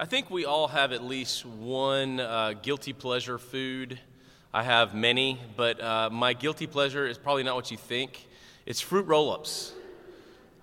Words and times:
I 0.00 0.04
think 0.04 0.30
we 0.30 0.44
all 0.44 0.68
have 0.68 0.92
at 0.92 1.02
least 1.02 1.44
one 1.44 2.20
uh, 2.20 2.52
guilty 2.62 2.92
pleasure 2.92 3.36
food. 3.36 3.98
I 4.54 4.62
have 4.62 4.94
many, 4.94 5.40
but 5.56 5.80
uh, 5.82 6.08
my 6.12 6.34
guilty 6.34 6.68
pleasure 6.68 7.04
is 7.04 7.18
probably 7.18 7.42
not 7.42 7.56
what 7.56 7.72
you 7.72 7.76
think. 7.76 8.28
It's 8.64 8.80
fruit 8.80 9.08
roll 9.08 9.32
ups. 9.32 9.72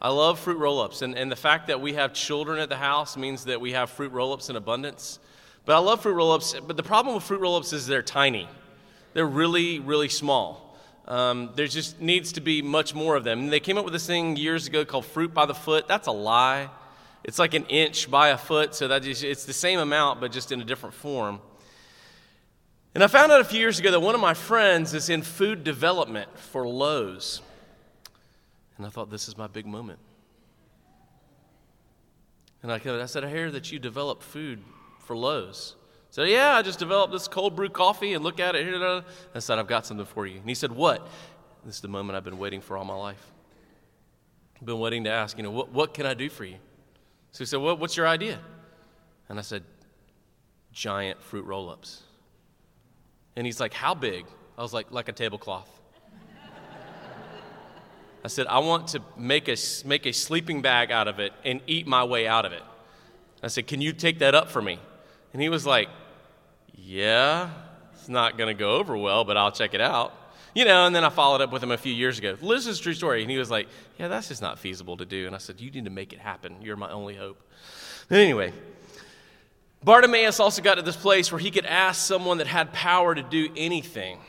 I 0.02 0.08
love 0.08 0.40
fruit 0.40 0.58
roll 0.58 0.80
ups, 0.80 1.02
and, 1.02 1.18
and 1.18 1.30
the 1.30 1.36
fact 1.36 1.68
that 1.68 1.82
we 1.82 1.96
have 1.96 2.14
children 2.14 2.60
at 2.60 2.70
the 2.70 2.78
house 2.78 3.18
means 3.18 3.44
that 3.44 3.60
we 3.60 3.74
have 3.74 3.90
fruit 3.90 4.14
roll 4.14 4.32
ups 4.32 4.50
in 4.50 4.56
abundance. 4.56 5.20
But 5.66 5.76
I 5.76 5.80
love 5.80 6.04
fruit 6.04 6.14
roll 6.14 6.32
ups, 6.32 6.56
but 6.66 6.78
the 6.78 6.84
problem 6.84 7.14
with 7.14 7.26
fruit 7.26 7.42
roll 7.42 7.58
ups 7.58 7.74
is 7.74 7.88
they're 7.88 8.02
tiny, 8.02 8.48
they're 9.14 9.28
really, 9.28 9.80
really 9.80 10.08
small. 10.08 10.78
Um, 11.10 11.50
there 11.56 11.68
just 11.68 12.00
needs 12.00 12.32
to 12.32 12.42
be 12.42 12.62
much 12.62 12.96
more 12.96 13.18
of 13.18 13.26
them. 13.26 13.42
And 13.42 13.52
they 13.52 13.60
came 13.60 13.78
up 13.78 13.84
with 13.84 13.94
this 13.94 14.08
thing 14.08 14.38
years 14.38 14.66
ago 14.66 14.86
called 14.86 15.06
fruit 15.06 15.34
by 15.34 15.46
the 15.46 15.54
foot. 15.54 15.90
That's 15.90 16.08
a 16.08 16.12
lie. 16.14 16.70
It's 17.26 17.40
like 17.40 17.56
an 17.56 17.66
inch 17.66 18.10
by 18.10 18.30
a 18.30 18.38
foot, 18.38 18.76
so 18.76 18.88
that 18.88 19.06
it's 19.06 19.46
the 19.46 19.54
same 19.54 19.80
amount, 19.80 20.22
but 20.22 20.32
just 20.32 20.52
in 20.52 20.62
a 20.62 20.64
different 20.64 20.94
form. 20.94 21.42
And 22.94 23.04
I 23.04 23.08
found 23.08 23.32
out 23.32 23.42
a 23.42 23.44
few 23.44 23.60
years 23.60 23.80
ago 23.80 23.90
that 23.92 24.00
one 24.00 24.14
of 24.14 24.22
my 24.22 24.36
friends 24.36 24.94
is 24.94 25.10
in 25.10 25.24
food 25.24 25.64
development 25.64 26.30
for 26.38 26.68
Lowe's. 26.68 27.42
And 28.78 28.86
I 28.86 28.90
thought, 28.90 29.10
this 29.10 29.28
is 29.28 29.38
my 29.38 29.48
big 29.48 29.66
moment. 29.66 29.98
And 32.62 32.72
I, 32.72 32.80
I 32.86 33.06
said, 33.06 33.24
I 33.24 33.30
hear 33.30 33.50
that 33.52 33.72
you 33.72 33.80
develop 33.80 34.22
food 34.22 34.64
for 35.00 35.18
Lowe's. 35.18 35.76
So 36.12 36.24
yeah, 36.24 36.56
I 36.56 36.62
just 36.62 36.78
developed 36.78 37.12
this 37.12 37.28
cold 37.28 37.56
brew 37.56 37.70
coffee 37.70 38.14
and 38.14 38.24
look 38.24 38.40
at 38.40 38.56
it. 38.56 39.04
I 39.34 39.40
said, 39.40 39.58
I've 39.58 39.68
got 39.68 39.88
something 39.88 40.06
for 40.06 40.28
you. 40.28 40.38
And 40.38 40.48
he 40.48 40.56
said, 40.56 40.72
what? 40.72 41.08
This 41.66 41.76
is 41.76 41.82
the 41.82 41.88
moment 41.88 42.16
I've 42.16 42.24
been 42.24 42.38
waiting 42.38 42.62
for 42.62 42.78
all 42.78 42.86
my 42.86 42.96
life. 42.96 43.32
I've 44.58 44.66
been 44.68 44.80
waiting 44.80 45.04
to 45.06 45.10
ask, 45.10 45.38
you 45.38 45.44
know, 45.44 45.52
what, 45.52 45.72
what 45.72 45.94
can 45.96 46.06
I 46.06 46.14
do 46.14 46.30
for 46.30 46.46
you? 46.46 46.58
So 47.36 47.40
he 47.40 47.48
said, 47.48 47.60
well, 47.60 47.76
What's 47.76 47.98
your 47.98 48.08
idea? 48.08 48.40
And 49.28 49.38
I 49.38 49.42
said, 49.42 49.64
Giant 50.72 51.22
fruit 51.22 51.44
roll 51.46 51.70
ups. 51.70 52.02
And 53.36 53.46
he's 53.46 53.60
like, 53.60 53.74
How 53.74 53.94
big? 53.94 54.26
I 54.58 54.62
was 54.62 54.72
like, 54.72 54.90
Like 54.90 55.10
a 55.10 55.12
tablecloth. 55.12 55.70
I 58.24 58.30
said, 58.30 58.48
I 58.48 58.60
want 58.60 58.88
to 58.90 59.02
make 59.18 59.50
a, 59.50 59.58
make 59.84 60.06
a 60.06 60.14
sleeping 60.14 60.62
bag 60.62 60.92
out 60.92 61.10
of 61.10 61.20
it 61.20 61.34
and 61.44 61.60
eat 61.68 61.86
my 61.86 62.06
way 62.06 62.26
out 62.26 62.46
of 62.46 62.54
it. 62.54 62.64
I 63.44 63.50
said, 63.50 63.68
Can 63.68 63.82
you 63.82 63.92
take 63.92 64.20
that 64.20 64.34
up 64.34 64.50
for 64.50 64.62
me? 64.62 64.80
And 65.34 65.42
he 65.42 65.50
was 65.50 65.66
like, 65.66 65.90
Yeah, 66.74 67.50
it's 67.96 68.08
not 68.08 68.38
going 68.38 68.48
to 68.48 68.58
go 68.58 68.78
over 68.78 68.96
well, 68.96 69.26
but 69.26 69.36
I'll 69.36 69.52
check 69.52 69.74
it 69.74 69.82
out. 69.82 70.14
You 70.56 70.64
know, 70.64 70.86
and 70.86 70.96
then 70.96 71.04
I 71.04 71.10
followed 71.10 71.42
up 71.42 71.52
with 71.52 71.62
him 71.62 71.72
a 71.72 71.78
few 71.78 71.94
years 71.94 72.18
ago. 72.18 72.36
This 72.36 72.66
is 72.66 72.80
true 72.80 72.94
story. 72.94 73.22
And 73.22 73.30
he 73.30 73.38
was 73.38 73.52
like, 73.52 73.68
Yeah, 74.00 74.08
that's 74.08 74.30
just 74.30 74.42
not 74.42 74.58
feasible 74.58 74.96
to 74.98 75.06
do. 75.06 75.28
And 75.28 75.36
I 75.36 75.38
said, 75.38 75.60
You 75.60 75.70
need 75.70 75.84
to 75.84 75.92
make 75.92 76.14
it 76.14 76.20
happen. 76.20 76.56
You're 76.62 76.78
my 76.78 76.90
only 76.90 77.14
hope. 77.14 77.38
But 78.08 78.20
anyway, 78.20 78.54
Bartimaeus 79.84 80.40
also 80.40 80.62
got 80.62 80.76
to 80.76 80.82
this 80.82 80.96
place 80.96 81.30
where 81.30 81.40
he 81.40 81.52
could 81.52 81.66
ask 81.66 82.02
someone 82.02 82.38
that 82.38 82.48
had 82.48 82.72
power 82.72 83.14
to 83.14 83.22
do 83.22 83.50
anything. 83.58 84.20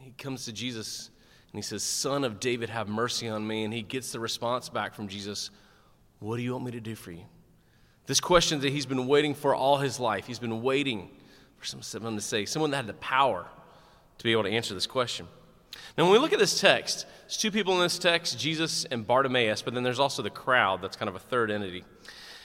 He 0.00 0.10
comes 0.10 0.44
to 0.44 0.52
Jesus 0.52 1.08
and 1.52 1.58
he 1.58 1.62
says, 1.62 1.82
Son 1.82 2.22
of 2.22 2.38
David, 2.38 2.68
have 2.68 2.88
mercy 2.88 3.26
on 3.26 3.46
me. 3.46 3.64
And 3.64 3.72
he 3.72 3.80
gets 3.80 4.12
the 4.12 4.20
response 4.20 4.68
back 4.68 4.94
from 4.94 5.08
Jesus, 5.08 5.48
What 6.18 6.36
do 6.36 6.42
you 6.42 6.52
want 6.52 6.66
me 6.66 6.72
to 6.72 6.80
do 6.80 6.94
for 6.94 7.12
you? 7.12 7.24
This 8.04 8.20
question 8.20 8.60
that 8.60 8.68
he's 8.68 8.86
been 8.86 9.06
waiting 9.06 9.34
for 9.34 9.54
all 9.54 9.78
his 9.78 9.98
life. 9.98 10.26
He's 10.26 10.38
been 10.38 10.60
waiting 10.60 11.08
for 11.56 11.64
someone 11.64 12.16
to 12.16 12.20
say, 12.20 12.44
someone 12.44 12.70
that 12.72 12.78
had 12.78 12.86
the 12.88 12.94
power 12.94 13.46
to 14.20 14.24
be 14.24 14.32
able 14.32 14.42
to 14.42 14.50
answer 14.50 14.74
this 14.74 14.86
question. 14.86 15.26
Now, 15.96 16.04
when 16.04 16.12
we 16.12 16.18
look 16.18 16.34
at 16.34 16.38
this 16.38 16.60
text, 16.60 17.06
there's 17.22 17.38
two 17.38 17.50
people 17.50 17.74
in 17.76 17.80
this 17.80 17.98
text, 17.98 18.38
Jesus 18.38 18.84
and 18.84 19.06
Bartimaeus, 19.06 19.62
but 19.62 19.72
then 19.72 19.82
there's 19.82 19.98
also 19.98 20.20
the 20.20 20.28
crowd 20.28 20.82
that's 20.82 20.94
kind 20.94 21.08
of 21.08 21.14
a 21.14 21.18
third 21.18 21.50
entity. 21.50 21.84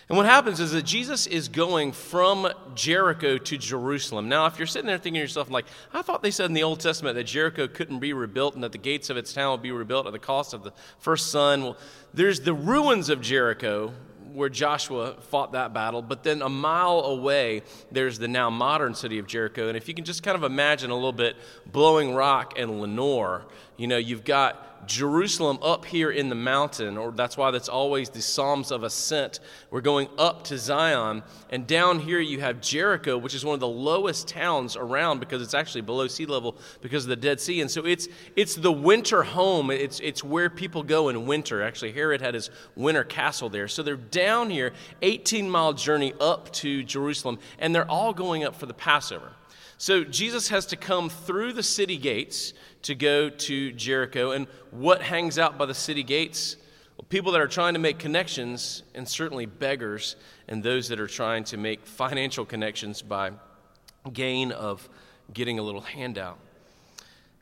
And 0.08 0.16
what 0.18 0.26
happens 0.26 0.62
is 0.62 0.72
that 0.72 0.84
Jesus 0.84 1.28
is 1.28 1.50
going 1.50 1.92
from 1.92 2.48
Jericho 2.76 3.38
to 3.38 3.58
Jerusalem. 3.58 4.30
Now, 4.30 4.46
if 4.46 4.58
you're 4.58 4.68
sitting 4.68 4.88
there 4.88 4.98
thinking 4.98 5.16
to 5.16 5.20
yourself, 5.20 5.50
like, 5.50 5.66
I 5.94 6.02
thought 6.02 6.24
they 6.24 6.32
said 6.32 6.46
in 6.46 6.54
the 6.54 6.64
Old 6.64 6.80
Testament 6.80 7.16
that 7.16 7.26
Jericho 7.26 7.68
couldn't 7.68 8.00
be 8.00 8.14
rebuilt 8.14 8.56
and 8.56 8.64
that 8.64 8.72
the 8.72 8.78
gates 8.78 9.10
of 9.10 9.18
its 9.18 9.34
town 9.34 9.52
would 9.52 9.64
be 9.64 9.72
rebuilt 9.72 10.08
at 10.08 10.14
the 10.14 10.20
cost 10.20 10.54
of 10.54 10.64
the 10.64 10.72
first 11.00 11.30
son. 11.30 11.64
Well, 11.64 11.78
there's 12.14 12.40
the 12.40 12.54
ruins 12.54 13.10
of 13.10 13.20
Jericho, 13.20 13.94
where 14.36 14.50
Joshua 14.50 15.16
fought 15.30 15.54
that 15.54 15.74
battle, 15.74 16.02
but 16.02 16.24
then 16.24 16.42
a 16.42 16.50
mile 16.50 17.00
away, 17.00 17.64
there's 17.92 18.20
the 18.20 18.28
now 18.28 18.50
modern 18.50 18.94
city 18.94 19.18
of 19.18 19.28
Jericho. 19.28 19.68
And 19.68 19.78
if 19.78 19.88
you 19.88 19.94
can 19.94 20.06
just 20.06 20.24
kind 20.24 20.36
of 20.36 20.44
imagine 20.44 20.92
a 20.92 20.96
little 20.96 21.14
bit 21.14 21.36
Blowing 21.66 22.14
Rock 22.14 22.54
and 22.58 22.82
Lenoir, 22.82 23.46
you 23.78 23.88
know, 23.88 23.98
you've 23.98 24.24
got 24.24 24.88
Jerusalem 24.88 25.60
up 25.62 25.86
here 25.86 26.12
in 26.12 26.30
the 26.30 26.36
mountain, 26.36 26.98
or 26.98 27.12
that's 27.12 27.38
why 27.38 27.52
that's 27.52 27.70
always 27.70 28.10
the 28.10 28.22
Psalms 28.22 28.72
of 28.72 28.84
Ascent. 28.84 29.40
We're 29.72 29.82
going 29.82 30.08
up 30.18 30.44
to 30.46 30.58
Zion, 30.58 31.24
and 31.50 31.66
down 31.66 32.00
here 32.00 32.20
you 32.20 32.40
have 32.42 32.62
Jericho, 32.62 33.18
which 33.18 33.34
is 33.34 33.44
one 33.44 33.54
of 33.54 33.60
the 33.60 33.68
lowest 33.68 34.28
towns 34.28 34.76
around 34.76 35.20
because 35.20 35.42
it's 35.42 35.54
actually 35.54 35.82
below 35.82 36.08
sea 36.08 36.26
level 36.26 36.58
because 36.82 37.06
of 37.06 37.10
the 37.10 37.16
Dead 37.16 37.40
Sea. 37.40 37.62
And 37.62 37.70
so 37.70 37.86
it's, 37.86 38.08
it's 38.36 38.56
the 38.56 38.72
winter 38.72 39.24
home, 39.24 39.72
it's, 39.72 40.00
it's 40.00 40.24
where 40.24 40.50
people 40.50 40.84
go 40.84 41.10
in 41.10 41.26
winter. 41.26 41.64
Actually, 41.64 41.92
Herod 41.92 42.22
had 42.22 42.34
his 42.34 42.50
winter 42.76 43.04
castle 43.04 43.50
there. 43.50 43.68
So 43.68 43.84
they're 43.84 43.96
down 43.96 44.50
here, 44.50 44.74
18 45.02 45.50
mile 45.50 45.74
journey 45.74 46.14
up 46.20 46.52
to 46.54 46.84
Jerusalem, 46.84 47.40
and 47.60 47.74
they're 47.74 47.90
all 47.90 48.14
going 48.14 48.44
up 48.44 48.56
for 48.56 48.66
the 48.66 48.74
Passover. 48.74 49.32
So 49.78 50.04
Jesus 50.04 50.48
has 50.50 50.66
to 50.68 50.78
come 50.78 51.10
through 51.10 51.54
the 51.54 51.64
city 51.64 51.98
gates 51.98 52.54
to 52.84 52.96
go 52.96 53.30
to 53.30 53.72
Jericho. 53.74 54.32
And 54.32 54.48
what 54.72 55.02
hangs 55.02 55.38
out 55.38 55.58
by 55.58 55.66
the 55.66 55.74
city 55.74 56.04
gates? 56.04 56.56
Well, 56.98 57.06
people 57.10 57.34
that 57.34 57.42
are 57.42 57.48
trying 57.48 57.74
to 57.74 57.80
make 57.80 58.00
connections, 58.00 58.84
and 58.94 59.08
certainly 59.08 59.46
beggars, 59.46 60.16
and 60.48 60.64
those 60.64 60.88
that 60.90 61.00
are 61.00 61.08
trying 61.08 61.44
to 61.46 61.58
make 61.58 61.86
financial 61.86 62.46
connections 62.46 63.02
by 63.02 63.32
gain 64.14 64.52
of 64.52 64.88
getting 65.34 65.60
a 65.60 65.62
little 65.62 65.82
handout. 65.82 66.40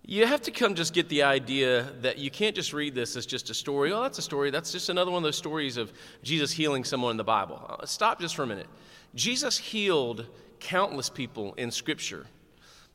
You 0.06 0.26
have 0.26 0.42
to 0.42 0.52
come 0.52 0.76
just 0.76 0.94
get 0.94 1.08
the 1.08 1.24
idea 1.24 1.94
that 2.02 2.18
you 2.18 2.30
can't 2.30 2.56
just 2.56 2.74
read 2.74 2.94
this 2.94 3.16
as 3.16 3.26
just 3.26 3.50
a 3.50 3.54
story. 3.54 3.94
Oh, 3.94 4.02
that's 4.02 4.18
a 4.18 4.24
story. 4.24 4.52
That's 4.52 4.72
just 4.72 4.90
another 4.90 5.12
one 5.12 5.20
of 5.20 5.24
those 5.24 5.38
stories 5.38 5.78
of 5.78 5.94
Jesus 6.24 6.52
healing 6.52 6.84
someone 6.84 7.12
in 7.12 7.18
the 7.18 7.24
Bible. 7.24 7.66
Uh, 7.70 7.86
stop 7.86 8.20
just 8.20 8.36
for 8.36 8.44
a 8.44 8.48
minute. 8.48 8.68
Jesus 9.16 9.58
healed 9.58 10.26
countless 10.64 11.10
people 11.10 11.54
in 11.54 11.70
Scripture, 11.70 12.26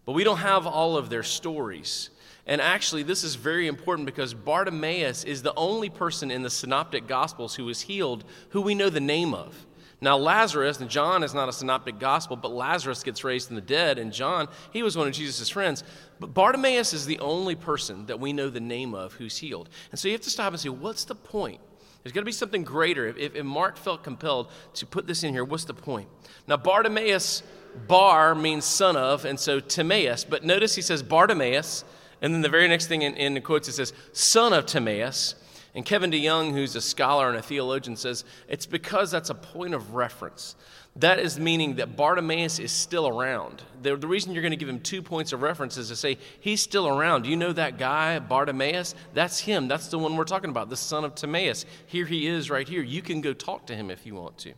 but 0.04 0.12
we 0.12 0.24
don't 0.24 0.38
have 0.38 0.66
all 0.66 0.96
of 0.96 1.10
their 1.10 1.22
stories. 1.22 2.10
And 2.46 2.60
actually, 2.60 3.02
this 3.02 3.24
is 3.24 3.34
very 3.34 3.66
important 3.66 4.06
because 4.06 4.32
Bartimaeus 4.32 5.24
is 5.24 5.42
the 5.42 5.54
only 5.54 5.90
person 5.90 6.30
in 6.30 6.42
the 6.42 6.50
Synoptic 6.50 7.06
Gospels 7.06 7.54
who 7.54 7.66
was 7.66 7.82
healed 7.82 8.24
who 8.50 8.62
we 8.62 8.74
know 8.74 8.88
the 8.88 9.00
name 9.00 9.34
of. 9.34 9.66
Now, 10.00 10.16
Lazarus, 10.16 10.80
and 10.80 10.88
John 10.88 11.24
is 11.24 11.34
not 11.34 11.48
a 11.48 11.52
synoptic 11.52 11.98
gospel, 11.98 12.36
but 12.36 12.52
Lazarus 12.52 13.02
gets 13.02 13.24
raised 13.24 13.48
from 13.48 13.56
the 13.56 13.62
dead, 13.62 13.98
and 13.98 14.12
John, 14.12 14.48
he 14.72 14.84
was 14.84 14.96
one 14.96 15.08
of 15.08 15.12
Jesus' 15.12 15.48
friends. 15.48 15.82
But 16.20 16.32
Bartimaeus 16.34 16.92
is 16.92 17.04
the 17.04 17.18
only 17.18 17.56
person 17.56 18.06
that 18.06 18.20
we 18.20 18.32
know 18.32 18.48
the 18.48 18.60
name 18.60 18.94
of 18.94 19.14
who's 19.14 19.36
healed. 19.36 19.68
And 19.90 19.98
so 19.98 20.06
you 20.06 20.14
have 20.14 20.20
to 20.22 20.30
stop 20.30 20.52
and 20.52 20.60
say, 20.60 20.68
what's 20.68 21.04
the 21.04 21.16
point? 21.16 21.60
There's 22.02 22.12
got 22.12 22.20
to 22.20 22.26
be 22.26 22.32
something 22.32 22.62
greater. 22.62 23.08
If, 23.08 23.34
if 23.34 23.44
Mark 23.44 23.76
felt 23.76 24.04
compelled 24.04 24.52
to 24.74 24.86
put 24.86 25.08
this 25.08 25.24
in 25.24 25.34
here, 25.34 25.44
what's 25.44 25.64
the 25.64 25.74
point? 25.74 26.08
Now, 26.46 26.56
Bartimaeus, 26.56 27.42
Bar 27.86 28.34
means 28.34 28.64
son 28.64 28.96
of, 28.96 29.24
and 29.24 29.38
so 29.38 29.60
Timaeus, 29.60 30.24
but 30.24 30.44
notice 30.44 30.74
he 30.74 30.82
says 30.82 31.02
Bartimaeus, 31.02 31.84
and 32.20 32.34
then 32.34 32.42
the 32.42 32.48
very 32.48 32.68
next 32.68 32.86
thing 32.86 33.02
in, 33.02 33.14
in 33.14 33.34
the 33.34 33.40
quotes 33.40 33.68
it 33.68 33.72
says, 33.74 33.92
son 34.12 34.52
of 34.52 34.66
Timaeus. 34.66 35.34
And 35.74 35.84
Kevin 35.84 36.10
DeYoung, 36.10 36.52
who's 36.52 36.74
a 36.74 36.80
scholar 36.80 37.28
and 37.28 37.36
a 37.36 37.42
theologian, 37.42 37.94
says 37.94 38.24
it's 38.48 38.66
because 38.66 39.10
that's 39.10 39.30
a 39.30 39.34
point 39.34 39.74
of 39.74 39.94
reference. 39.94 40.56
That 40.96 41.20
is 41.20 41.38
meaning 41.38 41.76
that 41.76 41.94
Bartimaeus 41.94 42.58
is 42.58 42.72
still 42.72 43.06
around. 43.06 43.62
The, 43.82 43.94
the 43.94 44.08
reason 44.08 44.32
you're 44.32 44.42
going 44.42 44.50
to 44.50 44.56
give 44.56 44.68
him 44.68 44.80
two 44.80 45.02
points 45.02 45.32
of 45.32 45.42
reference 45.42 45.76
is 45.76 45.88
to 45.88 45.96
say, 45.96 46.18
he's 46.40 46.60
still 46.60 46.88
around. 46.88 47.26
You 47.26 47.36
know 47.36 47.52
that 47.52 47.78
guy, 47.78 48.18
Bartimaeus? 48.18 48.96
That's 49.14 49.38
him. 49.38 49.68
That's 49.68 49.88
the 49.88 49.98
one 49.98 50.16
we're 50.16 50.24
talking 50.24 50.50
about, 50.50 50.70
the 50.70 50.76
son 50.76 51.04
of 51.04 51.14
Timaeus. 51.14 51.66
Here 51.86 52.06
he 52.06 52.26
is 52.26 52.50
right 52.50 52.66
here. 52.66 52.82
You 52.82 53.02
can 53.02 53.20
go 53.20 53.32
talk 53.32 53.66
to 53.66 53.76
him 53.76 53.90
if 53.90 54.04
you 54.04 54.16
want 54.16 54.38
to. 54.38 54.54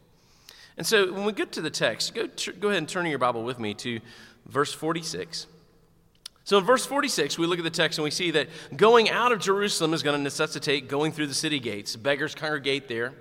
And 0.81 0.87
so 0.87 1.13
when 1.13 1.27
we 1.27 1.35
get 1.35 1.53
to 1.53 1.61
the 1.61 1.69
text, 1.69 2.15
go, 2.15 2.27
go 2.59 2.69
ahead 2.69 2.79
and 2.79 2.89
turn 2.89 3.05
your 3.05 3.19
Bible 3.19 3.45
with 3.45 3.59
me 3.59 3.75
to 3.75 4.01
verse 4.47 4.73
46. 4.73 5.47
So 6.45 6.57
in 6.57 6.65
verse 6.65 6.87
46, 6.87 7.37
we 7.37 7.47
look 7.47 7.59
at 7.59 7.65
the 7.65 7.69
text 7.69 7.99
and 7.99 8.05
we 8.05 8.11
see 8.11 8.31
that 8.31 8.49
going 8.75 9.11
out 9.11 9.31
of 9.31 9.41
Jerusalem 9.41 9.93
is 9.93 10.03
going 10.03 10.17
to 10.17 10.23
necessitate 10.23 10.89
going 10.89 11.13
through 11.13 11.27
the 11.27 11.35
city 11.35 11.61
gates. 11.61 11.97
Beggars 11.97 12.35
congregate 12.35 12.89
there. 12.89 13.13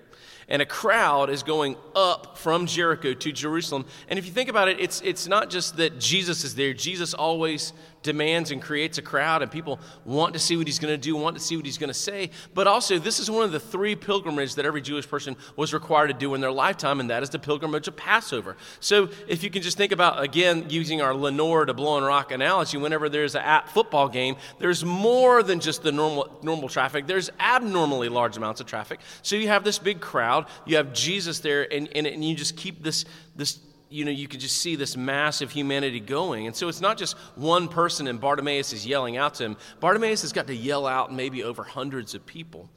And 0.47 0.61
a 0.61 0.65
crowd 0.65 1.29
is 1.29 1.43
going 1.43 1.75
up 1.97 2.37
from 2.37 2.65
Jericho 2.65 3.13
to 3.13 3.31
Jerusalem. 3.33 3.83
And 4.07 4.17
if 4.17 4.25
you 4.25 4.31
think 4.31 4.47
about 4.47 4.69
it, 4.69 4.79
it's, 4.79 5.01
it's 5.01 5.27
not 5.27 5.49
just 5.49 5.75
that 5.75 5.99
Jesus 5.99 6.45
is 6.45 6.55
there. 6.55 6.73
Jesus 6.73 7.13
always 7.13 7.73
demands 8.01 8.51
and 8.51 8.61
creates 8.61 8.97
a 8.97 9.01
crowd, 9.01 9.41
and 9.41 9.51
people 9.51 9.79
want 10.05 10.33
to 10.33 10.39
see 10.39 10.55
what 10.55 10.67
he's 10.67 10.79
going 10.79 10.93
to 10.93 10.97
do, 10.97 11.15
want 11.15 11.35
to 11.35 11.41
see 11.41 11.55
what 11.55 11.65
he's 11.65 11.77
going 11.77 11.89
to 11.89 11.93
say. 11.93 12.31
But 12.53 12.67
also, 12.67 12.97
this 12.97 13.19
is 13.19 13.29
one 13.29 13.43
of 13.43 13.51
the 13.51 13.59
three 13.59 13.95
pilgrimages 13.95 14.55
that 14.55 14.65
every 14.65 14.81
Jewish 14.81 15.07
person 15.07 15.35
was 15.55 15.73
required 15.73 16.07
to 16.07 16.13
do 16.13 16.33
in 16.33 16.41
their 16.41 16.51
lifetime, 16.51 16.99
and 16.99 17.09
that 17.09 17.23
is 17.23 17.29
the 17.29 17.39
pilgrimage 17.39 17.87
of 17.87 17.95
Passover. 17.95 18.55
So, 18.79 19.09
if 19.27 19.43
you 19.43 19.49
can 19.49 19.61
just 19.61 19.77
think 19.77 19.91
about, 19.91 20.23
again, 20.23 20.65
using 20.69 21.01
our 21.01 21.13
Lenoir 21.13 21.65
to 21.65 21.73
blow 21.73 21.89
Blowing 21.89 22.03
Rock 22.03 22.31
analogy, 22.31 22.77
whenever 22.77 23.09
there's 23.09 23.33
a 23.33 23.63
football 23.73 24.09
game, 24.09 24.35
there's 24.59 24.85
more 24.85 25.41
than 25.41 25.59
just 25.59 25.81
the 25.81 25.91
normal, 25.91 26.37
normal 26.43 26.69
traffic, 26.69 27.07
there's 27.07 27.31
abnormally 27.39 28.09
large 28.09 28.37
amounts 28.37 28.61
of 28.61 28.67
traffic. 28.67 28.99
So, 29.23 29.35
you 29.35 29.47
have 29.47 29.63
this 29.63 29.79
big 29.79 29.99
crowd, 29.99 30.45
you 30.67 30.77
have 30.77 30.93
Jesus 30.93 31.39
there, 31.39 31.71
and, 31.73 31.89
and, 31.95 32.05
and 32.05 32.23
you 32.23 32.35
just 32.35 32.55
keep 32.55 32.83
this, 32.83 33.05
this 33.35 33.59
you 33.89 34.05
know, 34.05 34.11
you 34.11 34.27
could 34.27 34.39
just 34.39 34.57
see 34.57 34.75
this 34.75 34.95
massive 34.95 35.51
humanity 35.51 35.99
going. 35.99 36.45
And 36.47 36.55
so 36.55 36.67
it's 36.67 36.81
not 36.81 36.97
just 36.97 37.17
one 37.35 37.67
person 37.67 38.07
and 38.07 38.21
Bartimaeus 38.21 38.71
is 38.71 38.85
yelling 38.85 39.17
out 39.17 39.35
to 39.35 39.45
him. 39.45 39.57
Bartimaeus 39.79 40.21
has 40.21 40.31
got 40.31 40.47
to 40.47 40.55
yell 40.55 40.85
out 40.85 41.13
maybe 41.13 41.43
over 41.43 41.63
hundreds 41.63 42.13
of 42.13 42.25
people. 42.25 42.69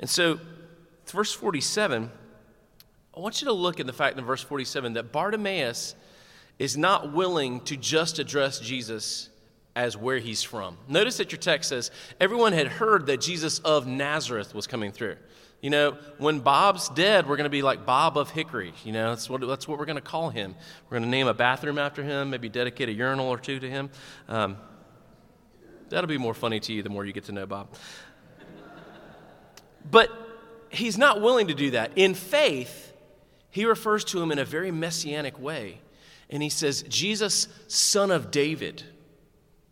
And 0.00 0.10
so, 0.10 0.40
verse 1.06 1.32
47, 1.32 2.10
I 3.16 3.20
want 3.20 3.40
you 3.40 3.46
to 3.46 3.52
look 3.52 3.80
at 3.80 3.86
the 3.86 3.92
fact 3.92 4.18
in 4.18 4.24
verse 4.24 4.42
47 4.42 4.94
that 4.94 5.12
Bartimaeus 5.12 5.94
is 6.58 6.76
not 6.76 7.12
willing 7.12 7.60
to 7.62 7.76
just 7.76 8.18
address 8.18 8.58
Jesus 8.58 9.30
as 9.76 9.96
where 9.96 10.18
he's 10.18 10.42
from. 10.42 10.76
Notice 10.88 11.18
that 11.18 11.30
your 11.30 11.38
text 11.38 11.68
says, 11.68 11.92
everyone 12.20 12.52
had 12.52 12.66
heard 12.66 13.06
that 13.06 13.20
Jesus 13.20 13.60
of 13.60 13.86
Nazareth 13.86 14.54
was 14.54 14.66
coming 14.66 14.90
through. 14.90 15.16
You 15.60 15.70
know, 15.70 15.96
when 16.18 16.38
Bob's 16.38 16.88
dead, 16.88 17.28
we're 17.28 17.36
going 17.36 17.44
to 17.44 17.50
be 17.50 17.62
like 17.62 17.84
Bob 17.84 18.16
of 18.16 18.30
Hickory. 18.30 18.72
You 18.84 18.92
know, 18.92 19.10
that's 19.10 19.28
what, 19.28 19.40
that's 19.46 19.66
what 19.66 19.78
we're 19.78 19.86
going 19.86 19.96
to 19.96 20.02
call 20.02 20.30
him. 20.30 20.54
We're 20.88 20.98
going 20.98 21.02
to 21.02 21.08
name 21.08 21.26
a 21.26 21.34
bathroom 21.34 21.78
after 21.78 22.02
him, 22.02 22.30
maybe 22.30 22.48
dedicate 22.48 22.88
a 22.88 22.92
urinal 22.92 23.28
or 23.28 23.38
two 23.38 23.58
to 23.58 23.68
him. 23.68 23.90
Um, 24.28 24.56
that'll 25.88 26.06
be 26.06 26.18
more 26.18 26.34
funny 26.34 26.60
to 26.60 26.72
you 26.72 26.82
the 26.82 26.90
more 26.90 27.04
you 27.04 27.12
get 27.12 27.24
to 27.24 27.32
know 27.32 27.46
Bob. 27.46 27.74
But 29.90 30.10
he's 30.70 30.96
not 30.96 31.20
willing 31.20 31.48
to 31.48 31.54
do 31.54 31.72
that. 31.72 31.92
In 31.96 32.14
faith, 32.14 32.92
he 33.50 33.64
refers 33.64 34.04
to 34.06 34.22
him 34.22 34.30
in 34.30 34.38
a 34.38 34.44
very 34.44 34.70
messianic 34.70 35.40
way. 35.40 35.80
And 36.30 36.42
he 36.42 36.50
says, 36.50 36.82
Jesus, 36.82 37.48
son 37.66 38.10
of 38.10 38.30
David. 38.30 38.84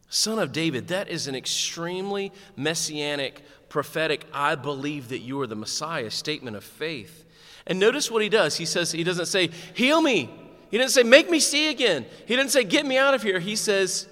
Son 0.09 0.39
of 0.39 0.53
David, 0.53 0.89
that 0.89 1.09
is 1.09 1.27
an 1.27 1.35
extremely 1.35 2.33
messianic 2.57 3.43
prophetic, 3.69 4.25
I 4.33 4.55
believe 4.55 5.09
that 5.09 5.19
you 5.19 5.41
are 5.41 5.47
the 5.47 5.57
Messiah 5.57 6.11
statement 6.11 6.57
of 6.57 6.65
faith. 6.65 7.25
And 7.67 7.81
notice 7.81 8.11
what 8.11 8.23
he 8.23 8.29
does. 8.29 8.57
He 8.57 8.65
says, 8.65 8.93
he 8.93 9.05
doesn't 9.05 9.27
say, 9.27 9.51
heal 9.75 10.01
me. 10.01 10.31
He 10.71 10.79
didn't 10.79 10.93
say, 10.93 11.03
make 11.03 11.29
me 11.29 11.41
see 11.41 11.69
again. 11.69 12.07
He 12.27 12.37
didn't 12.37 12.53
say, 12.53 12.65
get 12.65 12.87
me 12.87 12.97
out 12.97 13.15
of 13.15 13.23
here. 13.23 13.41
He 13.41 13.57
says, 13.57 14.09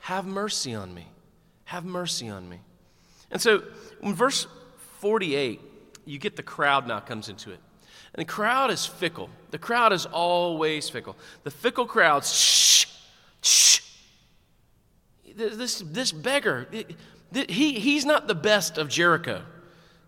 have 0.00 0.26
mercy 0.26 0.74
on 0.74 0.94
me. 0.94 1.08
Have 1.64 1.84
mercy 1.84 2.28
on 2.28 2.48
me. 2.48 2.60
And 3.30 3.40
so 3.40 3.64
in 4.02 4.14
verse 4.14 4.46
48, 5.00 5.60
you 6.04 6.18
get 6.18 6.36
the 6.36 6.42
crowd 6.42 6.86
now 6.86 7.00
comes 7.00 7.28
into 7.28 7.50
it. 7.50 7.58
And 8.14 8.24
the 8.24 8.30
crowd 8.30 8.70
is 8.70 8.86
fickle. 8.86 9.28
The 9.50 9.58
crowd 9.58 9.92
is 9.92 10.06
always 10.06 10.88
fickle. 10.88 11.16
The 11.42 11.50
fickle 11.50 11.86
crowds, 11.86 12.32
shh. 12.32 12.63
This, 15.36 15.80
this 15.80 16.12
beggar, 16.12 16.68
he, 17.32 17.72
he's 17.72 18.04
not 18.04 18.28
the 18.28 18.34
best 18.34 18.78
of 18.78 18.88
Jericho. 18.88 19.42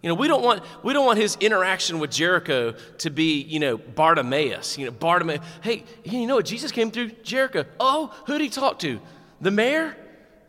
You 0.03 0.11
know, 0.11 0.15
we 0.15 0.29
don't 0.29 0.43
want 0.43 0.63
we 0.85 0.93
don't 0.93 1.05
want 1.05 1.19
his 1.19 1.37
interaction 1.41 1.99
with 1.99 2.13
Jericho 2.13 2.73
to 2.99 3.11
be, 3.11 3.43
you 3.43 3.59
know, 3.59 3.77
Bartimaeus. 3.77 4.79
You 4.79 4.87
know, 4.87 4.93
Bartimaeus. 4.93 5.45
Hey, 5.63 5.85
you 6.05 6.27
know 6.27 6.37
what? 6.37 6.47
Jesus 6.47 6.71
came 6.71 6.93
through 6.93 7.11
Jericho. 7.25 7.65
Oh, 7.81 8.15
who'd 8.27 8.41
he 8.41 8.49
talk 8.49 8.79
to? 8.81 9.01
The 9.41 9.51
mayor? 9.51 9.97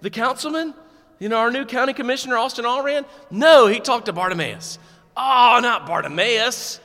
The 0.02 0.12
councilman? 0.12 0.76
You 1.18 1.30
know, 1.30 1.38
our 1.38 1.50
new 1.50 1.66
county 1.66 1.94
commissioner, 1.94 2.38
Austin 2.38 2.66
Allran? 2.66 3.06
No, 3.32 3.66
he 3.66 3.80
talked 3.80 4.06
to 4.06 4.14
Bartimaeus. 4.14 4.78
Oh, 5.16 5.60
not 5.62 5.88
Bartimaeus. 5.88 6.80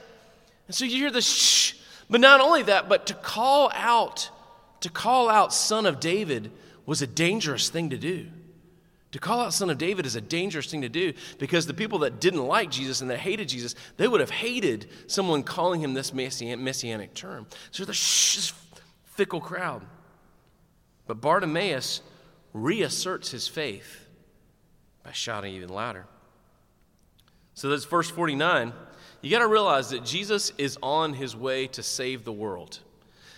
And 0.66 0.74
so 0.74 0.86
you 0.86 0.96
hear 0.96 1.10
the 1.10 1.20
shh. 1.20 1.74
But 2.08 2.22
not 2.22 2.40
only 2.40 2.62
that, 2.62 2.88
but 2.88 3.06
to 3.08 3.14
call 3.14 3.70
out, 3.74 4.30
to 4.80 4.88
call 4.88 5.28
out 5.28 5.52
son 5.52 5.84
of 5.84 6.00
David 6.00 6.50
was 6.86 7.02
a 7.02 7.06
dangerous 7.06 7.68
thing 7.68 7.90
to 7.90 7.98
do. 7.98 8.26
To 9.12 9.18
call 9.18 9.40
out 9.40 9.52
Son 9.52 9.68
of 9.68 9.76
David 9.76 10.06
is 10.06 10.16
a 10.16 10.22
dangerous 10.22 10.70
thing 10.70 10.82
to 10.82 10.88
do 10.88 11.12
because 11.38 11.66
the 11.66 11.74
people 11.74 12.00
that 12.00 12.18
didn't 12.18 12.46
like 12.46 12.70
Jesus 12.70 13.02
and 13.02 13.10
that 13.10 13.18
hated 13.18 13.48
Jesus, 13.48 13.74
they 13.98 14.08
would 14.08 14.20
have 14.20 14.30
hated 14.30 14.88
someone 15.06 15.42
calling 15.42 15.82
him 15.82 15.92
this 15.92 16.14
messianic 16.14 17.12
term. 17.12 17.46
So 17.70 17.84
the 17.84 17.92
shh, 17.92 18.52
fickle 19.04 19.40
crowd. 19.40 19.82
But 21.06 21.20
Bartimaeus 21.20 22.00
reasserts 22.54 23.30
his 23.30 23.46
faith 23.46 24.06
by 25.02 25.12
shouting 25.12 25.54
even 25.54 25.68
louder. 25.68 26.06
So 27.54 27.68
that's 27.68 27.84
verse 27.84 28.08
49. 28.08 28.72
You 29.20 29.30
got 29.30 29.40
to 29.40 29.46
realize 29.46 29.90
that 29.90 30.06
Jesus 30.06 30.52
is 30.56 30.78
on 30.82 31.12
his 31.12 31.36
way 31.36 31.66
to 31.68 31.82
save 31.82 32.24
the 32.24 32.32
world. 32.32 32.80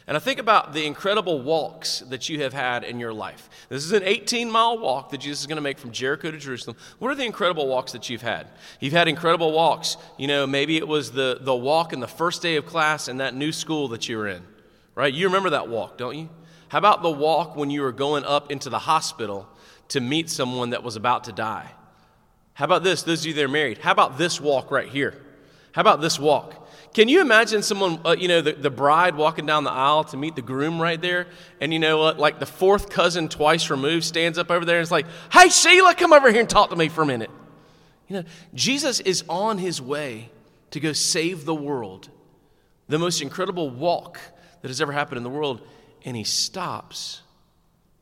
And 0.07 0.19
I 0.19 0.21
think 0.21 0.39
about 0.39 0.75
the 0.75 0.85
incredible 0.85 1.41
walks 1.41 2.01
that 2.01 2.29
you 2.29 2.43
have 2.43 2.53
had 2.53 2.85
in 2.85 3.01
your 3.01 3.13
life. 3.15 3.49
This 3.71 3.85
is 3.85 3.93
an 3.93 4.03
18 4.03 4.51
mile 4.51 4.79
walk 4.79 5.11
that 5.11 5.19
Jesus 5.19 5.41
is 5.41 5.47
going 5.47 5.57
to 5.57 5.63
make 5.63 5.79
from 5.79 5.93
Jericho 5.93 6.31
to 6.31 6.37
Jerusalem. 6.37 6.77
What 6.99 7.11
are 7.11 7.15
the 7.15 7.25
incredible 7.25 7.67
walks 7.67 7.93
that 7.93 8.11
you've 8.11 8.21
had? 8.21 8.49
You've 8.81 8.93
had 8.93 9.09
incredible 9.09 9.53
walks. 9.53 9.97
You 10.19 10.27
know, 10.27 10.47
maybe 10.47 10.77
it 10.77 10.87
was 10.87 11.13
the, 11.13 11.39
the 11.41 11.55
walk 11.55 11.95
in 11.95 12.01
the 12.01 12.07
first 12.09 12.43
day 12.43 12.57
of 12.57 12.67
class 12.67 13.09
in 13.09 13.17
that 13.19 13.35
new 13.35 13.51
school 13.51 13.89
that 13.89 14.07
you 14.07 14.19
were 14.19 14.29
in, 14.29 14.43
right? 14.95 15.13
You 15.13 15.27
remember 15.27 15.51
that 15.51 15.69
walk, 15.69 15.97
don't 15.97 16.19
you? 16.19 16.29
How 16.69 16.79
about 16.79 17.03
the 17.03 17.11
walk 17.11 17.57
when 17.57 17.71
you 17.71 17.81
were 17.81 17.93
going 17.93 18.25
up 18.25 18.51
into 18.51 18.69
the 18.69 18.81
hospital 18.81 19.49
to 19.89 20.01
meet 20.01 20.29
someone 20.29 20.71
that 20.71 20.83
was 20.83 20.97
about 20.97 21.25
to 21.25 21.33
die? 21.33 21.71
How 22.53 22.67
about 22.67 22.85
this, 22.85 23.05
those 23.05 23.21
of 23.21 23.27
you 23.27 23.35
that 23.35 23.45
are 23.45 23.49
married? 23.49 23.79
How 23.79 23.93
about 23.93 24.19
this 24.19 24.39
walk 24.39 24.71
right 24.71 24.89
here? 24.89 25.15
How 25.73 25.81
about 25.81 26.01
this 26.03 26.19
walk? 26.19 26.64
Can 26.95 27.09
you 27.09 27.21
imagine 27.21 27.61
someone, 27.63 27.99
uh, 28.05 28.15
you 28.17 28.29
know, 28.29 28.41
the, 28.41 28.53
the 28.53 28.71
bride 28.71 29.17
walking 29.17 29.47
down 29.47 29.65
the 29.65 29.73
aisle 29.73 30.05
to 30.05 30.17
meet 30.17 30.37
the 30.37 30.43
groom 30.43 30.81
right 30.81 31.01
there? 31.01 31.27
And 31.61 31.73
you 31.73 31.81
know 31.81 31.99
what? 31.99 32.21
Like 32.21 32.39
the 32.39 32.47
fourth 32.47 32.89
cousin 32.89 33.29
twice 33.29 33.69
removed 33.69 34.05
stands 34.05 34.39
up 34.39 34.49
over 34.49 34.65
there 34.65 34.79
and 34.79 34.83
is 34.85 34.93
like, 34.93 35.07
hey, 35.33 35.49
Sheila, 35.49 35.97
come 35.97 36.13
over 36.13 36.31
here 36.31 36.41
and 36.41 36.49
talk 36.49 36.71
to 36.71 36.77
me 36.77 36.89
for 36.89 37.03
a 37.03 37.07
minute. 37.07 37.31
You 38.07 38.19
know, 38.19 38.25
Jesus 38.55 39.01
is 39.01 39.25
on 39.29 39.59
his 39.59 39.83
way 39.83 40.31
to 40.71 40.79
go 40.79 40.93
save 40.93 41.45
the 41.45 41.55
world, 41.55 42.11
the 42.89 42.99
most 42.99 43.21
incredible 43.21 43.71
walk 43.71 44.21
that 44.63 44.69
has 44.69 44.81
ever 44.81 44.93
happened 44.93 45.17
in 45.17 45.25
the 45.25 45.31
world. 45.31 45.67
And 46.05 46.17
he 46.17 46.25
stops 46.25 47.23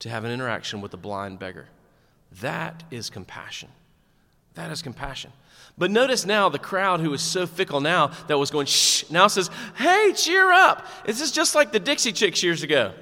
to 0.01 0.11
have 0.11 0.25
an 0.25 0.31
interaction 0.31 0.83
with 0.83 0.93
a 0.93 0.99
blind 0.99 1.39
beggar. 1.39 1.69
That 2.43 2.83
is 2.91 3.09
compassion. 3.09 3.71
That 4.53 4.71
is 4.71 4.83
compassion. 4.83 5.33
But 5.79 5.91
notice 5.91 6.27
now 6.27 6.49
the 6.49 6.59
crowd 6.59 7.01
who 7.01 7.13
is 7.15 7.23
so 7.23 7.47
fickle 7.47 7.81
now 7.81 8.09
that 8.29 8.39
was 8.39 8.51
going 8.51 8.67
shh 8.67 9.05
now 9.11 9.27
says, 9.27 9.51
hey, 9.77 10.13
cheer 10.15 10.53
up. 10.53 10.87
This 11.07 11.21
is 11.21 11.33
just 11.33 11.55
like 11.55 11.73
the 11.73 11.81
Dixie 11.81 12.13
Chicks 12.13 12.43
years 12.43 12.63
ago. 12.63 12.93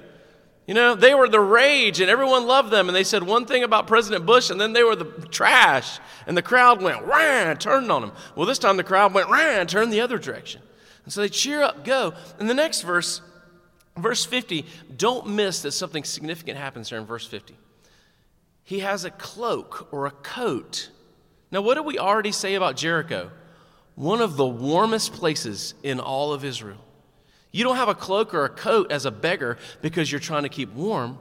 You 0.66 0.74
know, 0.74 0.94
they 0.94 1.14
were 1.14 1.28
the 1.28 1.40
rage 1.40 2.00
and 2.00 2.08
everyone 2.08 2.46
loved 2.46 2.70
them. 2.70 2.88
And 2.88 2.94
they 2.94 3.02
said 3.02 3.24
one 3.24 3.44
thing 3.44 3.64
about 3.64 3.88
President 3.88 4.24
Bush 4.24 4.50
and 4.50 4.60
then 4.60 4.72
they 4.72 4.84
were 4.84 4.94
the 4.94 5.26
trash. 5.28 5.98
And 6.28 6.36
the 6.36 6.42
crowd 6.42 6.80
went, 6.80 7.04
rah, 7.04 7.54
turned 7.54 7.90
on 7.90 8.02
them. 8.02 8.12
Well, 8.36 8.46
this 8.46 8.58
time 8.58 8.76
the 8.76 8.84
crowd 8.84 9.12
went, 9.12 9.28
rah, 9.28 9.64
turned 9.64 9.92
the 9.92 10.00
other 10.00 10.18
direction. 10.18 10.62
And 11.04 11.12
so 11.12 11.22
they 11.22 11.28
cheer 11.28 11.62
up, 11.62 11.84
go. 11.84 12.14
And 12.38 12.48
the 12.48 12.54
next 12.54 12.82
verse, 12.82 13.20
verse 13.96 14.24
50, 14.24 14.64
don't 14.96 15.26
miss 15.26 15.62
that 15.62 15.72
something 15.72 16.04
significant 16.04 16.56
happens 16.56 16.90
here 16.90 16.98
in 16.98 17.04
verse 17.04 17.26
50. 17.26 17.56
He 18.62 18.78
has 18.78 19.04
a 19.04 19.10
cloak 19.10 19.88
or 19.90 20.06
a 20.06 20.12
coat 20.12 20.90
now, 21.50 21.60
what 21.60 21.74
do 21.74 21.82
we 21.82 21.98
already 21.98 22.32
say 22.32 22.54
about 22.54 22.76
Jericho? 22.76 23.30
One 23.96 24.20
of 24.20 24.36
the 24.36 24.46
warmest 24.46 25.12
places 25.12 25.74
in 25.82 25.98
all 25.98 26.32
of 26.32 26.44
Israel. 26.44 26.78
You 27.52 27.64
don't 27.64 27.76
have 27.76 27.88
a 27.88 27.94
cloak 27.94 28.32
or 28.34 28.44
a 28.44 28.48
coat 28.48 28.92
as 28.92 29.04
a 29.04 29.10
beggar 29.10 29.58
because 29.82 30.10
you're 30.10 30.20
trying 30.20 30.44
to 30.44 30.48
keep 30.48 30.72
warm. 30.72 31.18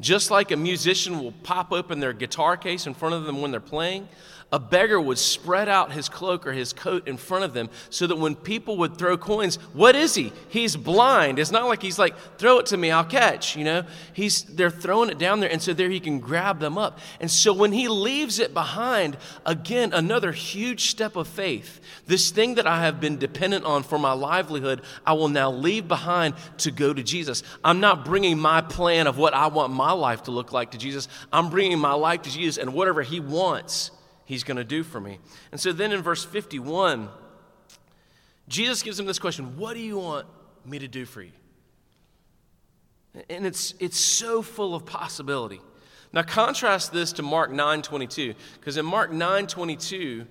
Just 0.00 0.30
like 0.30 0.50
a 0.50 0.56
musician 0.56 1.20
will 1.20 1.32
pop 1.32 1.72
open 1.72 2.00
their 2.00 2.12
guitar 2.12 2.56
case 2.56 2.86
in 2.86 2.92
front 2.92 3.14
of 3.14 3.24
them 3.24 3.40
when 3.40 3.50
they're 3.50 3.60
playing, 3.60 4.08
a 4.52 4.58
beggar 4.58 5.00
would 5.00 5.16
spread 5.16 5.66
out 5.66 5.92
his 5.92 6.10
cloak 6.10 6.46
or 6.46 6.52
his 6.52 6.74
coat 6.74 7.08
in 7.08 7.16
front 7.16 7.42
of 7.42 7.54
them 7.54 7.70
so 7.88 8.06
that 8.06 8.16
when 8.16 8.34
people 8.36 8.76
would 8.76 8.98
throw 8.98 9.16
coins, 9.16 9.56
what 9.72 9.96
is 9.96 10.14
he? 10.14 10.30
He's 10.50 10.76
blind. 10.76 11.38
It's 11.38 11.50
not 11.50 11.66
like 11.66 11.80
he's 11.80 11.98
like, 11.98 12.14
throw 12.36 12.58
it 12.58 12.66
to 12.66 12.76
me, 12.76 12.90
I'll 12.90 13.02
catch, 13.02 13.56
you 13.56 13.64
know? 13.64 13.84
He's 14.12 14.42
they're 14.42 14.68
throwing 14.70 15.08
it 15.08 15.18
down 15.18 15.40
there, 15.40 15.50
and 15.50 15.62
so 15.62 15.72
there 15.72 15.88
he 15.88 16.00
can 16.00 16.20
grab 16.20 16.60
them 16.60 16.76
up. 16.76 16.98
And 17.18 17.30
so 17.30 17.54
when 17.54 17.72
he 17.72 17.88
leaves 17.88 18.38
it 18.38 18.52
behind, 18.52 19.16
again, 19.46 19.94
another 19.94 20.32
huge 20.32 20.90
step 20.90 21.16
of 21.16 21.26
faith. 21.28 21.80
This 22.06 22.30
thing 22.30 22.56
that 22.56 22.66
I 22.66 22.84
have 22.84 23.00
been 23.00 23.16
dependent 23.16 23.64
on 23.64 23.82
for 23.82 23.98
my 23.98 24.12
livelihood, 24.12 24.82
I 25.06 25.14
will 25.14 25.28
now 25.28 25.50
leave 25.50 25.88
behind 25.88 26.34
to 26.58 26.70
go 26.70 26.92
to 26.92 27.02
Jesus. 27.02 27.42
I'm 27.64 27.80
not 27.80 28.04
bringing 28.04 28.38
my 28.38 28.60
plan 28.60 29.06
of 29.06 29.16
what 29.16 29.32
I 29.32 29.46
want 29.46 29.72
my 29.72 29.92
life 29.92 30.24
to 30.24 30.30
look 30.30 30.52
like 30.52 30.72
to 30.72 30.78
Jesus. 30.78 31.08
I'm 31.32 31.48
bringing 31.48 31.78
my 31.78 31.94
life 31.94 32.22
to 32.22 32.30
Jesus 32.30 32.58
and 32.58 32.74
whatever 32.74 33.02
he 33.02 33.18
wants 33.18 33.92
he's 34.32 34.44
going 34.44 34.56
to 34.56 34.64
do 34.64 34.82
for 34.82 35.00
me. 35.00 35.18
And 35.50 35.60
so 35.60 35.72
then 35.72 35.92
in 35.92 36.02
verse 36.02 36.24
51, 36.24 37.08
Jesus 38.48 38.82
gives 38.82 38.98
him 38.98 39.06
this 39.06 39.18
question 39.18 39.56
What 39.58 39.74
do 39.74 39.80
you 39.80 39.98
want 39.98 40.26
me 40.64 40.78
to 40.78 40.88
do 40.88 41.04
for 41.04 41.22
you? 41.22 41.32
And 43.28 43.44
it's, 43.44 43.74
it's 43.78 43.98
so 43.98 44.40
full 44.40 44.74
of 44.74 44.86
possibility 44.86 45.60
Now 46.14 46.22
contrast 46.22 46.92
this 46.92 47.12
to 47.14 47.22
Mark 47.22 47.50
9:22 47.50 48.34
because 48.58 48.78
in 48.78 48.86
Mark 48.86 49.10
9:22 49.10 50.26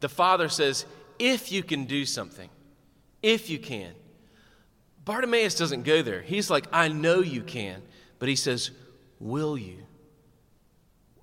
the 0.00 0.08
Father 0.08 0.48
says, 0.48 0.84
"If 1.18 1.50
you 1.52 1.62
can 1.62 1.84
do 1.84 2.04
something, 2.04 2.50
if 3.22 3.48
you 3.50 3.58
can." 3.58 3.94
Bartimaeus 5.06 5.54
doesn't 5.54 5.82
go 5.82 6.02
there. 6.02 6.20
He's 6.20 6.50
like, 6.50 6.66
"I 6.72 6.88
know 6.88 7.20
you 7.20 7.42
can." 7.42 7.82
But 8.18 8.28
he 8.28 8.36
says, 8.36 8.70
"Will 9.18 9.56
you?" 9.56 9.86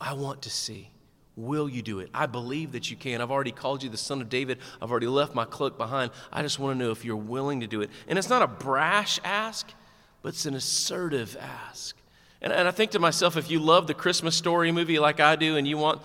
I 0.01 0.13
want 0.13 0.41
to 0.43 0.49
see. 0.49 0.91
Will 1.37 1.69
you 1.69 1.83
do 1.83 1.99
it? 1.99 2.09
I 2.15 2.25
believe 2.25 2.71
that 2.71 2.89
you 2.89 2.97
can. 2.97 3.21
I've 3.21 3.29
already 3.29 3.51
called 3.51 3.83
you 3.83 3.89
the 3.89 3.97
son 3.97 4.21
of 4.21 4.27
David. 4.27 4.57
I've 4.81 4.89
already 4.89 5.07
left 5.07 5.35
my 5.35 5.45
cloak 5.45 5.77
behind. 5.77 6.11
I 6.33 6.41
just 6.41 6.57
want 6.57 6.77
to 6.77 6.83
know 6.83 6.91
if 6.91 7.05
you're 7.05 7.15
willing 7.15 7.59
to 7.59 7.67
do 7.67 7.81
it. 7.81 7.91
And 8.07 8.17
it's 8.17 8.27
not 8.27 8.41
a 8.41 8.47
brash 8.47 9.19
ask, 9.23 9.71
but 10.23 10.29
it's 10.29 10.47
an 10.47 10.55
assertive 10.55 11.37
ask. 11.39 11.95
And, 12.41 12.51
and 12.51 12.67
I 12.67 12.71
think 12.71 12.91
to 12.91 12.99
myself, 12.99 13.37
if 13.37 13.51
you 13.51 13.59
love 13.59 13.85
the 13.85 13.93
Christmas 13.93 14.35
story 14.35 14.71
movie 14.71 14.97
like 14.97 15.19
I 15.19 15.35
do, 15.35 15.57
and 15.57 15.67
you 15.67 15.77
want, 15.77 16.01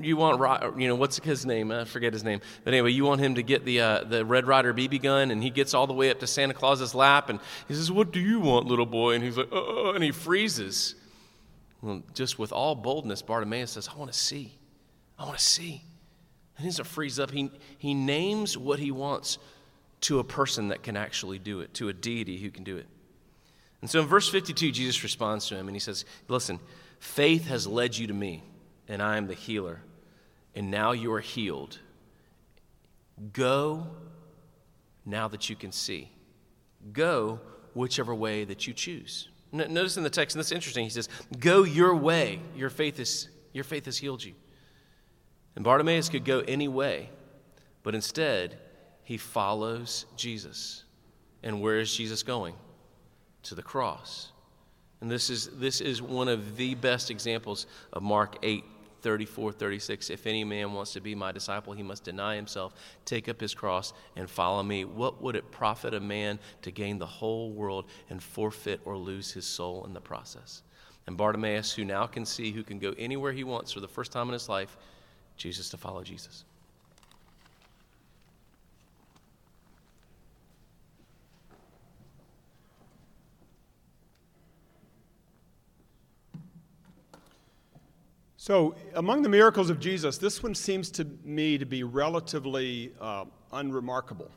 you 0.00 0.16
want, 0.16 0.80
you 0.80 0.88
know, 0.88 0.96
what's 0.96 1.18
his 1.18 1.46
name? 1.46 1.70
I 1.70 1.84
forget 1.84 2.12
his 2.12 2.24
name. 2.24 2.40
But 2.64 2.74
anyway, 2.74 2.90
you 2.90 3.04
want 3.04 3.20
him 3.20 3.36
to 3.36 3.42
get 3.42 3.64
the, 3.64 3.80
uh, 3.80 4.04
the 4.04 4.24
Red 4.24 4.48
Ryder 4.48 4.74
BB 4.74 5.00
gun, 5.02 5.30
and 5.30 5.42
he 5.42 5.50
gets 5.50 5.74
all 5.74 5.86
the 5.86 5.92
way 5.92 6.10
up 6.10 6.18
to 6.20 6.26
Santa 6.26 6.54
Claus's 6.54 6.92
lap, 6.92 7.30
and 7.30 7.38
he 7.68 7.74
says, 7.74 7.90
What 7.90 8.12
do 8.12 8.18
you 8.18 8.40
want, 8.40 8.66
little 8.66 8.86
boy? 8.86 9.14
And 9.14 9.22
he's 9.22 9.36
like, 9.36 9.48
Oh, 9.52 9.92
and 9.94 10.02
he 10.02 10.10
freezes. 10.10 10.96
Well, 11.80 12.02
just 12.14 12.38
with 12.38 12.52
all 12.52 12.74
boldness, 12.76 13.22
Bartimaeus 13.22 13.72
says, 13.72 13.88
I 13.92 13.96
want 13.96 14.12
to 14.12 14.18
see. 14.18 14.56
I 15.22 15.24
want 15.26 15.38
to 15.38 15.44
see. 15.44 15.84
And 16.56 16.64
he 16.64 16.68
doesn't 16.68 16.84
freeze 16.84 17.20
up. 17.20 17.30
He, 17.30 17.50
he 17.78 17.94
names 17.94 18.58
what 18.58 18.80
he 18.80 18.90
wants 18.90 19.38
to 20.02 20.18
a 20.18 20.24
person 20.24 20.68
that 20.68 20.82
can 20.82 20.96
actually 20.96 21.38
do 21.38 21.60
it, 21.60 21.72
to 21.74 21.88
a 21.88 21.92
deity 21.92 22.38
who 22.38 22.50
can 22.50 22.64
do 22.64 22.76
it. 22.76 22.86
And 23.80 23.88
so 23.88 24.00
in 24.00 24.06
verse 24.06 24.28
52, 24.28 24.72
Jesus 24.72 25.02
responds 25.04 25.46
to 25.48 25.56
him 25.56 25.68
and 25.68 25.76
he 25.76 25.80
says, 25.80 26.04
Listen, 26.26 26.58
faith 26.98 27.46
has 27.46 27.68
led 27.68 27.96
you 27.96 28.08
to 28.08 28.12
me, 28.12 28.42
and 28.88 29.00
I 29.00 29.16
am 29.16 29.28
the 29.28 29.34
healer, 29.34 29.80
and 30.56 30.72
now 30.72 30.90
you 30.90 31.12
are 31.12 31.20
healed. 31.20 31.78
Go 33.32 33.86
now 35.06 35.28
that 35.28 35.48
you 35.48 35.54
can 35.54 35.70
see. 35.70 36.10
Go 36.92 37.38
whichever 37.74 38.12
way 38.12 38.44
that 38.44 38.66
you 38.66 38.74
choose. 38.74 39.28
Notice 39.52 39.96
in 39.96 40.02
the 40.02 40.10
text, 40.10 40.34
and 40.34 40.40
this 40.40 40.48
is 40.48 40.52
interesting, 40.52 40.82
he 40.82 40.90
says, 40.90 41.08
Go 41.38 41.62
your 41.62 41.94
way. 41.94 42.40
Your 42.56 42.70
faith, 42.70 42.98
is, 42.98 43.28
your 43.52 43.64
faith 43.64 43.84
has 43.84 43.98
healed 43.98 44.24
you. 44.24 44.34
And 45.54 45.64
Bartimaeus 45.64 46.08
could 46.08 46.24
go 46.24 46.40
any 46.40 46.68
way, 46.68 47.10
but 47.82 47.94
instead, 47.94 48.58
he 49.04 49.16
follows 49.16 50.06
Jesus. 50.16 50.84
And 51.42 51.60
where 51.60 51.80
is 51.80 51.94
Jesus 51.94 52.22
going? 52.22 52.54
To 53.44 53.54
the 53.54 53.62
cross. 53.62 54.30
And 55.00 55.10
this 55.10 55.30
is, 55.30 55.48
this 55.58 55.80
is 55.80 56.00
one 56.00 56.28
of 56.28 56.56
the 56.56 56.74
best 56.76 57.10
examples 57.10 57.66
of 57.92 58.02
Mark 58.02 58.36
8 58.42 58.64
34, 59.02 59.50
36. 59.50 60.10
If 60.10 60.26
any 60.28 60.44
man 60.44 60.72
wants 60.72 60.92
to 60.92 61.00
be 61.00 61.14
my 61.14 61.32
disciple, 61.32 61.72
he 61.72 61.82
must 61.82 62.04
deny 62.04 62.36
himself, 62.36 62.72
take 63.04 63.28
up 63.28 63.40
his 63.40 63.52
cross, 63.52 63.92
and 64.14 64.30
follow 64.30 64.62
me. 64.62 64.84
What 64.84 65.20
would 65.20 65.34
it 65.34 65.50
profit 65.50 65.92
a 65.92 66.00
man 66.00 66.38
to 66.62 66.70
gain 66.70 66.98
the 66.98 67.06
whole 67.06 67.50
world 67.50 67.86
and 68.10 68.22
forfeit 68.22 68.80
or 68.84 68.96
lose 68.96 69.32
his 69.32 69.44
soul 69.44 69.84
in 69.86 69.92
the 69.92 70.00
process? 70.00 70.62
And 71.08 71.16
Bartimaeus, 71.16 71.72
who 71.72 71.84
now 71.84 72.06
can 72.06 72.24
see, 72.24 72.52
who 72.52 72.62
can 72.62 72.78
go 72.78 72.94
anywhere 72.96 73.32
he 73.32 73.42
wants 73.42 73.72
for 73.72 73.80
the 73.80 73.88
first 73.88 74.12
time 74.12 74.28
in 74.28 74.34
his 74.34 74.48
life, 74.48 74.76
Jesus 75.36 75.70
to 75.70 75.76
follow 75.76 76.02
Jesus. 76.02 76.44
So, 88.42 88.74
among 88.94 89.22
the 89.22 89.28
miracles 89.28 89.70
of 89.70 89.78
Jesus, 89.78 90.18
this 90.18 90.42
one 90.42 90.56
seems 90.56 90.90
to 90.90 91.06
me 91.24 91.58
to 91.58 91.64
be 91.64 91.84
relatively 91.84 92.92
uh, 93.00 93.26
unremarkable. 93.52 94.32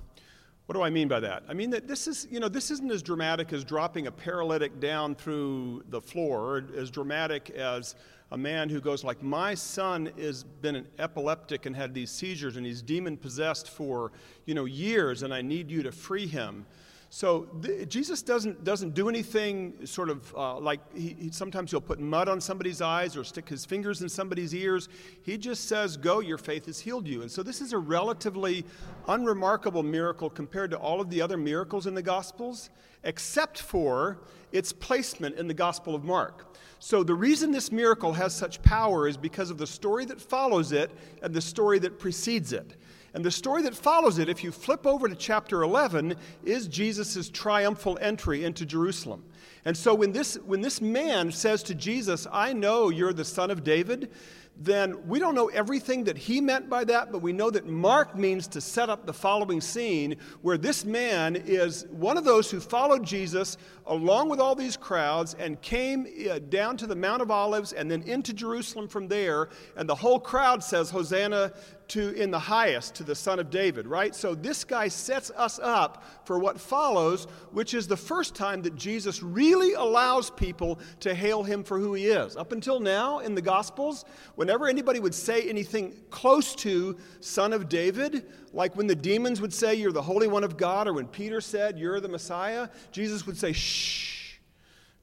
What 0.68 0.74
do 0.74 0.84
I 0.84 0.92
mean 0.92 1.08
by 1.08 1.20
that? 1.22 1.42
I 1.50 1.56
mean 1.56 1.72
that 1.72 1.88
this 1.88 2.08
is, 2.08 2.28
you 2.30 2.40
know, 2.40 2.48
this 2.48 2.70
isn't 2.70 2.92
as 2.92 3.02
dramatic 3.02 3.52
as 3.52 3.64
dropping 3.64 4.06
a 4.06 4.12
paralytic 4.12 4.80
down 4.80 5.16
through 5.16 5.86
the 5.90 6.00
floor, 6.00 6.66
as 6.78 6.92
dramatic 6.92 7.50
as 7.50 7.96
a 8.32 8.38
man 8.38 8.70
who 8.70 8.82
goes 8.82 9.04
like, 9.04 9.22
"My 9.22 9.54
son 9.54 10.12
has 10.18 10.44
been 10.44 10.76
an 10.76 10.88
epileptic 10.98 11.66
and 11.66 11.76
had 11.76 11.94
these 11.94 12.12
seizures, 12.12 12.58
and 12.58 12.66
he's 12.66 12.82
demon 12.82 13.18
possessed 13.18 13.70
for, 13.70 14.12
you 14.46 14.56
know, 14.56 14.66
years, 14.66 15.24
and 15.24 15.34
I 15.34 15.42
need 15.42 15.70
you 15.70 15.84
to 15.84 15.92
free 15.92 16.28
him." 16.28 16.66
So 17.10 17.48
the, 17.62 17.86
Jesus 17.86 18.22
doesn't, 18.22 18.64
doesn't 18.64 18.94
do 18.94 19.08
anything 19.08 19.86
sort 19.86 20.10
of 20.10 20.34
uh, 20.36 20.60
like 20.60 20.80
he, 20.94 21.16
he, 21.20 21.32
sometimes 21.32 21.72
he'll 21.72 21.82
put 21.82 22.00
mud 22.00 22.28
on 22.28 22.42
somebody's 22.42 22.82
eyes 22.82 23.16
or 23.16 23.24
stick 23.24 23.48
his 23.48 23.66
fingers 23.66 24.02
in 24.02 24.10
somebody's 24.10 24.54
ears. 24.54 24.90
He 25.24 25.38
just 25.38 25.68
says, 25.68 25.98
Go, 25.98 26.20
your 26.20 26.38
faith 26.38 26.66
has 26.66 26.80
healed 26.80 27.08
you. 27.08 27.22
And 27.22 27.32
so 27.32 27.44
this 27.44 27.62
is 27.62 27.74
a 27.74 27.78
relatively 27.78 28.66
unremarkable 29.08 29.84
miracle 29.84 30.30
compared 30.30 30.72
to 30.72 30.78
all 30.78 31.00
of 31.00 31.10
the 31.10 31.22
other 31.22 31.38
miracles 31.38 31.88
in 31.88 31.94
the 31.94 32.02
Gospels, 32.02 32.70
except 33.04 33.62
for 33.62 34.20
its 34.52 34.74
placement 34.74 35.38
in 35.38 35.48
the 35.48 35.54
Gospel 35.54 35.96
of 35.96 36.04
Mark. 36.04 36.56
So 36.80 37.04
the 37.04 37.16
reason 37.16 37.52
this 37.52 37.72
miracle 37.72 38.14
has 38.14 38.36
such 38.36 38.62
power 38.62 39.08
is 39.08 39.18
because 39.18 39.50
of 39.50 39.58
the 39.58 39.68
story 39.68 40.06
that 40.06 40.20
follows 40.20 40.72
it 40.72 40.92
and 41.22 41.34
the 41.34 41.42
story 41.42 41.80
that 41.80 42.00
precedes 42.00 42.54
it. 42.54 42.76
And 43.16 43.24
the 43.24 43.32
story 43.32 43.62
that 43.62 43.74
follows 43.74 44.20
it, 44.20 44.28
if 44.28 44.44
you 44.44 44.52
flip 44.52 44.86
over 44.86 45.08
to 45.08 45.16
chapter 45.16 45.64
11, 45.64 46.16
is 46.44 46.68
Jesus' 46.68 47.30
triumphal 47.30 47.98
entry 48.02 48.44
into 48.44 48.66
Jerusalem. 48.66 49.24
And 49.64 49.76
so 49.76 49.96
when 49.96 50.12
this, 50.12 50.36
when 50.46 50.60
this 50.60 50.82
man 50.82 51.32
says 51.32 51.64
to 51.64 51.76
Jesus, 51.76 52.28
I 52.30 52.52
know 52.52 52.90
you're 52.90 53.14
the 53.14 53.24
son 53.24 53.52
of 53.52 53.64
David, 53.64 54.12
then 54.58 55.08
we 55.08 55.20
don't 55.20 55.36
know 55.36 55.48
everything 55.48 56.06
that 56.06 56.18
he 56.18 56.40
meant 56.40 56.70
by 56.70 56.84
that, 56.86 57.12
but 57.12 57.22
we 57.22 57.34
know 57.34 57.50
that 57.50 57.68
Mark 57.68 58.18
means 58.18 58.48
to 58.48 58.62
set 58.62 58.90
up 58.90 59.06
the 59.06 59.14
following 59.14 59.60
scene 59.60 60.16
where 60.42 60.58
this 60.58 60.86
man 60.86 61.36
is 61.36 61.86
one 61.90 62.18
of 62.18 62.24
those 62.24 62.50
who 62.50 62.62
followed 62.62 63.04
Jesus 63.04 63.58
along 63.86 64.30
with 64.30 64.40
all 64.40 64.56
these 64.56 64.78
crowds 64.78 65.34
and 65.34 65.62
came 65.62 66.08
uh, 66.30 66.40
down 66.50 66.78
to 66.78 66.88
the 66.88 66.96
Mount 66.96 67.22
of 67.22 67.32
Olives 67.32 67.74
and 67.74 67.92
then 67.92 68.02
into 68.04 68.34
Jerusalem 68.34 68.88
from 68.88 69.08
there. 69.08 69.50
And 69.76 69.90
the 69.90 69.96
whole 69.96 70.20
crowd 70.20 70.64
says, 70.64 70.90
Hosanna 70.90 71.52
to 71.90 72.12
in 72.12 72.32
the 72.32 72.40
highest 72.40 72.96
to 72.96 73.04
the 73.04 73.16
son 73.16 73.40
of 73.40 73.50
david 73.50 73.88
right? 73.88 74.16
So 74.16 74.36
this 74.36 74.64
guy 74.64 74.88
sets 74.88 75.32
us 75.32 75.60
up 75.60 76.04
for 76.26 76.40
what 76.40 76.60
follows 76.60 77.26
which 77.52 77.74
is 77.74 77.88
the 77.88 77.98
first 77.98 78.36
time 78.36 78.62
that 78.64 78.76
jesus 78.76 79.22
really 79.22 79.74
allows 79.74 80.30
people 80.30 80.80
to 81.02 81.14
hail 81.14 81.44
him 81.44 81.64
for 81.64 81.80
who 81.80 81.94
he 81.94 82.08
is. 82.08 82.36
Up 82.36 82.52
until 82.52 82.80
now 82.80 83.20
in 83.20 83.36
the 83.36 83.42
gospels 83.42 84.06
whenever 84.36 84.68
anybody 84.68 85.00
would 85.00 85.16
say 85.16 85.48
anything 85.50 85.94
close 86.10 86.56
to 86.56 86.98
son 87.20 87.54
of 87.54 87.70
david 87.70 88.26
like 88.54 88.76
when 88.76 88.88
the 88.88 88.96
demons 88.96 89.42
would 89.42 89.54
say 89.54 89.76
you're 89.76 89.92
the 89.92 90.02
holy 90.02 90.28
one 90.28 90.44
of 90.44 90.58
god 90.58 90.88
or 90.88 90.94
when 90.94 91.08
peter 91.08 91.42
said 91.42 91.78
you're 91.78 92.00
the 92.00 92.08
messiah 92.08 92.70
jesus 92.92 93.26
would 93.26 93.38
say 93.38 93.52
shh. 93.52 94.38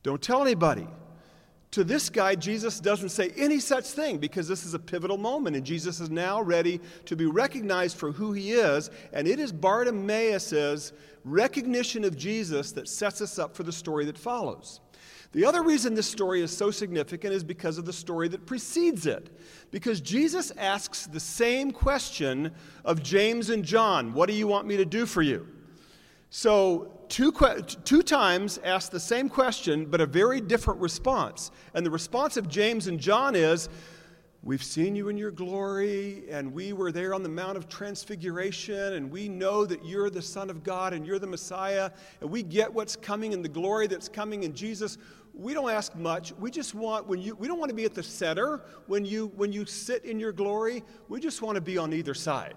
Don't 0.02 0.20
tell 0.20 0.42
anybody 0.42 0.86
to 1.73 1.85
this 1.85 2.11
guy, 2.11 2.35
Jesus 2.35 2.81
doesn't 2.81 3.09
say 3.09 3.33
any 3.35 3.59
such 3.59 3.87
thing 3.87 4.19
because 4.19 4.47
this 4.47 4.64
is 4.64 4.75
a 4.75 4.79
pivotal 4.79 5.17
moment, 5.17 5.57
and 5.57 5.64
Jesus 5.64 6.00
is 6.00 6.11
now 6.11 6.41
ready 6.41 6.81
to 7.07 7.17
be 7.17 7.25
recognized 7.25 7.97
for 7.97 8.12
who 8.12 8.33
he 8.33 8.52
is. 8.52 8.91
And 9.14 9.26
it 9.26 9.41
is 9.41 9.52
Bartimaeus' 9.52 10.93
recognition 11.25 12.05
of 12.05 12.14
Jesus 12.14 12.73
that 12.73 12.88
sets 12.88 13.23
us 13.23 13.38
up 13.38 13.57
for 13.57 13.62
the 13.62 13.73
story 13.73 14.05
that 14.05 14.19
follows. 14.19 14.81
The 15.33 15.47
other 15.47 15.62
reason 15.62 15.95
this 15.95 16.07
story 16.07 16.43
is 16.43 16.55
so 16.55 16.71
significant 16.71 17.33
is 17.33 17.43
because 17.43 17.79
of 17.79 17.87
the 17.87 17.93
story 17.93 18.29
that 18.29 18.45
precedes 18.45 19.07
it. 19.07 19.35
Because 19.71 20.02
Jesus 20.02 20.52
asks 20.59 21.07
the 21.07 21.21
same 21.21 21.71
question 21.71 22.52
of 22.85 23.02
James 23.02 23.49
and 23.49 23.64
John 23.64 24.12
What 24.12 24.29
do 24.29 24.35
you 24.35 24.47
want 24.47 24.67
me 24.67 24.76
to 24.76 24.85
do 24.85 25.07
for 25.07 25.23
you? 25.23 25.49
So, 26.29 26.99
two, 27.12 27.31
two 27.85 28.02
times 28.02 28.59
asked 28.64 28.90
the 28.90 28.99
same 28.99 29.28
question, 29.28 29.85
but 29.85 30.00
a 30.00 30.07
very 30.07 30.40
different 30.40 30.81
response. 30.81 31.50
And 31.75 31.85
the 31.85 31.90
response 31.90 32.38
of 32.38 32.49
James 32.49 32.87
and 32.87 32.99
John 32.99 33.37
is, 33.37 33.69
We've 34.45 34.64
seen 34.64 34.97
you 34.97 35.09
in 35.09 35.16
your 35.16 35.31
glory, 35.31 36.25
and 36.28 36.52
we 36.52 36.73
were 36.73 36.90
there 36.90 37.14
on 37.14 37.23
the 37.23 37.28
Mount 37.28 37.57
of 37.57 37.69
Transfiguration, 37.69 38.95
and 38.95 39.09
we 39.09 39.28
know 39.28 39.64
that 39.64 39.85
you're 39.85 40.11
the 40.11 40.21
Son 40.21 40.50
of 40.50 40.64
God 40.64 40.92
and 40.92 41.07
you're 41.07 41.21
the 41.21 41.28
Messiah, 41.28 41.92
and 42.21 42.28
we 42.28 42.42
get 42.42 42.73
what's 42.73 42.97
coming 42.97 43.35
and 43.35 43.45
the 43.45 43.49
glory 43.49 43.87
that's 43.87 44.09
coming 44.09 44.42
in 44.42 44.52
Jesus. 44.52 44.99
We 45.33 45.54
don't 45.54 45.71
ask 45.71 45.95
much. 45.95 46.33
We 46.40 46.50
just 46.50 46.75
want 46.75 47.07
when 47.07 47.21
you 47.21 47.37
we 47.37 47.47
don't 47.47 47.61
want 47.61 47.69
to 47.69 47.76
be 47.76 47.85
at 47.85 47.95
the 47.95 48.02
center 48.02 48.62
when 48.88 49.04
you 49.04 49.31
when 49.37 49.52
you 49.52 49.64
sit 49.64 50.04
in 50.04 50.19
your 50.19 50.33
glory. 50.33 50.83
We 51.09 51.21
just 51.21 51.40
want 51.40 51.54
to 51.54 51.61
be 51.61 51.78
on 51.78 51.92
either 51.92 52.12
side. 52.12 52.57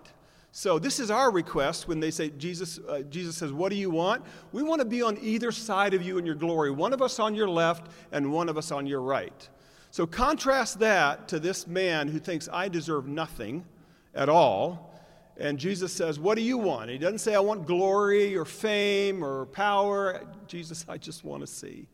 So 0.58 0.80
this 0.80 1.02
is 1.02 1.12
our 1.12 1.32
request 1.32 1.90
when 1.90 2.00
they 2.00 2.12
say 2.12 2.30
Jesus 2.30 2.80
uh, 2.88 3.02
Jesus 3.10 3.36
says, 3.36 3.52
"What 3.52 3.72
do 3.72 3.76
you 3.76 3.90
want?" 3.90 4.24
We 4.54 4.64
want 4.64 4.80
to 4.80 4.86
be 4.86 5.02
on 5.02 5.18
either 5.22 5.52
side 5.52 5.94
of 5.94 6.02
you 6.02 6.18
in 6.18 6.26
your 6.26 6.34
glory. 6.34 6.72
One 6.72 6.94
of 6.94 7.02
us 7.02 7.20
on 7.20 7.36
your 7.36 7.50
left 7.50 7.92
and 8.14 8.32
one 8.32 8.48
of 8.48 8.58
us 8.58 8.72
on 8.72 8.88
your 8.88 9.02
right. 9.02 9.50
So 9.92 10.08
contrast 10.08 10.80
that 10.80 11.28
to 11.28 11.42
this 11.42 11.68
man 11.68 12.08
who 12.08 12.20
thinks 12.20 12.48
I 12.48 12.70
deserve 12.70 13.06
nothing 13.06 13.66
at 14.14 14.30
all. 14.30 14.98
And 15.36 15.60
Jesus 15.60 15.92
says, 15.92 16.22
What 16.22 16.36
do 16.36 16.42
you 16.42 16.58
want? 16.58 16.90
He 16.90 16.98
doesn't 16.98 17.20
say, 17.20 17.36
I 17.36 17.42
want 17.42 17.68
glory 17.68 18.38
or 18.38 18.46
fame 18.46 19.26
or 19.26 19.48
power. 19.48 20.22
Jesus, 20.48 20.86
I 20.88 20.98
just 20.98 21.26
want 21.26 21.42
to 21.42 21.48
see. 21.48 21.86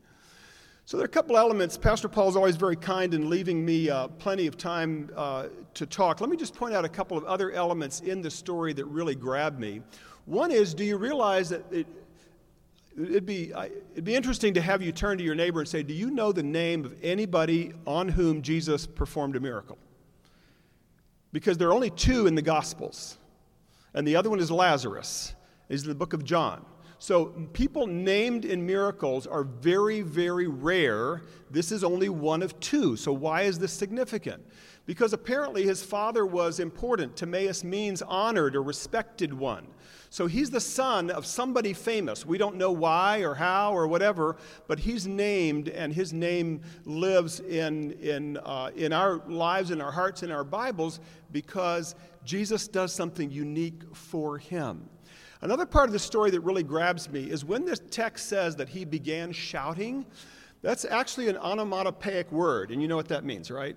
So 0.91 0.97
there 0.97 1.05
are 1.05 1.07
a 1.07 1.07
couple 1.07 1.37
elements. 1.37 1.77
Pastor 1.77 2.09
Paul 2.09 2.27
is 2.27 2.35
always 2.35 2.57
very 2.57 2.75
kind 2.75 3.13
in 3.13 3.29
leaving 3.29 3.63
me 3.63 3.89
uh, 3.89 4.09
plenty 4.09 4.45
of 4.45 4.57
time 4.57 5.09
uh, 5.15 5.47
to 5.73 5.85
talk. 5.85 6.19
Let 6.19 6.29
me 6.29 6.35
just 6.35 6.53
point 6.53 6.73
out 6.73 6.83
a 6.83 6.89
couple 6.89 7.17
of 7.17 7.23
other 7.23 7.49
elements 7.53 8.01
in 8.01 8.21
the 8.21 8.29
story 8.29 8.73
that 8.73 8.83
really 8.83 9.15
grabbed 9.15 9.57
me. 9.57 9.83
One 10.25 10.51
is, 10.51 10.73
do 10.73 10.83
you 10.83 10.97
realize 10.97 11.47
that 11.47 11.63
it, 11.71 11.87
it'd 13.01 13.25
be, 13.25 13.53
it'd 13.93 14.03
be 14.03 14.13
interesting 14.13 14.53
to 14.55 14.61
have 14.61 14.81
you 14.81 14.91
turn 14.91 15.17
to 15.17 15.23
your 15.23 15.33
neighbor 15.33 15.61
and 15.61 15.69
say, 15.69 15.81
Do 15.81 15.93
you 15.93 16.11
know 16.11 16.33
the 16.33 16.43
name 16.43 16.83
of 16.83 16.93
anybody 17.01 17.71
on 17.87 18.09
whom 18.09 18.41
Jesus 18.41 18.85
performed 18.85 19.37
a 19.37 19.39
miracle? 19.39 19.77
Because 21.31 21.57
there 21.57 21.69
are 21.69 21.73
only 21.73 21.91
two 21.91 22.27
in 22.27 22.35
the 22.35 22.41
Gospels, 22.41 23.17
and 23.93 24.05
the 24.05 24.17
other 24.17 24.29
one 24.29 24.41
is 24.41 24.51
Lazarus, 24.51 25.35
is 25.69 25.83
in 25.83 25.87
the 25.87 25.95
book 25.95 26.11
of 26.11 26.25
John. 26.25 26.65
So, 27.01 27.25
people 27.53 27.87
named 27.87 28.45
in 28.45 28.63
miracles 28.63 29.25
are 29.25 29.43
very, 29.43 30.01
very 30.01 30.45
rare. 30.45 31.23
This 31.49 31.71
is 31.71 31.83
only 31.83 32.09
one 32.09 32.43
of 32.43 32.59
two. 32.59 32.95
So, 32.95 33.11
why 33.11 33.41
is 33.41 33.57
this 33.57 33.73
significant? 33.73 34.45
Because 34.85 35.11
apparently 35.11 35.63
his 35.63 35.81
father 35.81 36.27
was 36.27 36.59
important. 36.59 37.15
Timaeus 37.15 37.63
means 37.63 38.03
honored 38.03 38.55
or 38.55 38.61
respected 38.61 39.33
one. 39.33 39.65
So, 40.11 40.27
he's 40.27 40.51
the 40.51 40.59
son 40.59 41.09
of 41.09 41.25
somebody 41.25 41.73
famous. 41.73 42.23
We 42.23 42.37
don't 42.37 42.55
know 42.55 42.71
why 42.71 43.21
or 43.21 43.33
how 43.33 43.73
or 43.73 43.87
whatever, 43.87 44.37
but 44.67 44.77
he's 44.77 45.07
named, 45.07 45.69
and 45.69 45.91
his 45.91 46.13
name 46.13 46.61
lives 46.85 47.39
in, 47.39 47.93
in, 47.93 48.37
uh, 48.37 48.69
in 48.75 48.93
our 48.93 49.23
lives, 49.27 49.71
in 49.71 49.81
our 49.81 49.91
hearts, 49.91 50.21
in 50.21 50.29
our 50.29 50.43
Bibles, 50.43 50.99
because 51.31 51.95
Jesus 52.23 52.67
does 52.67 52.93
something 52.93 53.31
unique 53.31 53.81
for 53.95 54.37
him. 54.37 54.87
Another 55.41 55.65
part 55.65 55.89
of 55.89 55.93
the 55.93 55.99
story 55.99 56.29
that 56.31 56.41
really 56.41 56.61
grabs 56.61 57.09
me 57.09 57.31
is 57.31 57.43
when 57.43 57.65
this 57.65 57.81
text 57.89 58.27
says 58.27 58.55
that 58.57 58.69
he 58.69 58.85
began 58.85 59.31
shouting, 59.31 60.05
that's 60.61 60.85
actually 60.85 61.29
an 61.29 61.37
onomatopoeic 61.37 62.31
word, 62.31 62.69
and 62.69 62.79
you 62.79 62.87
know 62.87 62.95
what 62.95 63.07
that 63.07 63.23
means, 63.23 63.49
right? 63.49 63.75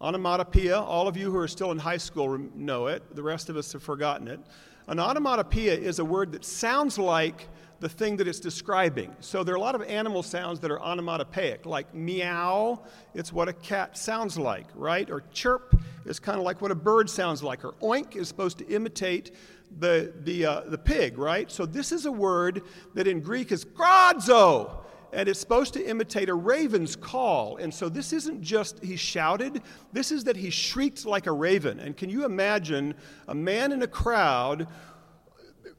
Onomatopoeia, 0.00 0.78
all 0.78 1.08
of 1.08 1.16
you 1.16 1.32
who 1.32 1.38
are 1.38 1.48
still 1.48 1.72
in 1.72 1.78
high 1.78 1.96
school 1.96 2.38
know 2.54 2.86
it, 2.86 3.02
the 3.16 3.22
rest 3.22 3.48
of 3.48 3.56
us 3.56 3.72
have 3.72 3.82
forgotten 3.82 4.28
it. 4.28 4.38
An 4.86 5.00
onomatopoeia 5.00 5.74
is 5.74 5.98
a 5.98 6.04
word 6.04 6.30
that 6.32 6.44
sounds 6.44 6.96
like 6.96 7.48
the 7.80 7.88
thing 7.88 8.16
that 8.18 8.28
it's 8.28 8.38
describing. 8.38 9.14
So 9.20 9.42
there 9.42 9.54
are 9.54 9.58
a 9.58 9.60
lot 9.60 9.74
of 9.74 9.82
animal 9.82 10.22
sounds 10.22 10.60
that 10.60 10.70
are 10.70 10.80
onomatopoeic, 10.80 11.66
like 11.66 11.92
meow, 11.92 12.80
it's 13.14 13.32
what 13.32 13.48
a 13.48 13.52
cat 13.52 13.98
sounds 13.98 14.38
like, 14.38 14.66
right? 14.74 15.10
Or 15.10 15.24
chirp 15.32 15.74
is 16.04 16.20
kind 16.20 16.38
of 16.38 16.44
like 16.44 16.60
what 16.60 16.70
a 16.70 16.76
bird 16.76 17.10
sounds 17.10 17.42
like, 17.42 17.64
or 17.64 17.72
oink 17.82 18.14
is 18.14 18.28
supposed 18.28 18.58
to 18.58 18.66
imitate 18.68 19.32
the, 19.78 20.12
the, 20.22 20.46
uh, 20.46 20.60
the 20.66 20.78
pig, 20.78 21.18
right? 21.18 21.50
So 21.50 21.66
this 21.66 21.92
is 21.92 22.06
a 22.06 22.12
word 22.12 22.62
that 22.94 23.06
in 23.06 23.20
Greek 23.20 23.52
is 23.52 23.64
krazo, 23.64 24.78
and 25.12 25.28
it's 25.28 25.38
supposed 25.38 25.72
to 25.74 25.84
imitate 25.88 26.28
a 26.28 26.34
raven's 26.34 26.96
call. 26.96 27.56
And 27.58 27.72
so 27.72 27.88
this 27.88 28.12
isn't 28.12 28.42
just 28.42 28.82
he 28.82 28.96
shouted, 28.96 29.62
this 29.92 30.10
is 30.10 30.24
that 30.24 30.36
he 30.36 30.50
shrieked 30.50 31.06
like 31.06 31.26
a 31.26 31.32
raven. 31.32 31.78
And 31.80 31.96
can 31.96 32.10
you 32.10 32.24
imagine 32.24 32.94
a 33.28 33.34
man 33.34 33.72
in 33.72 33.82
a 33.82 33.86
crowd? 33.86 34.66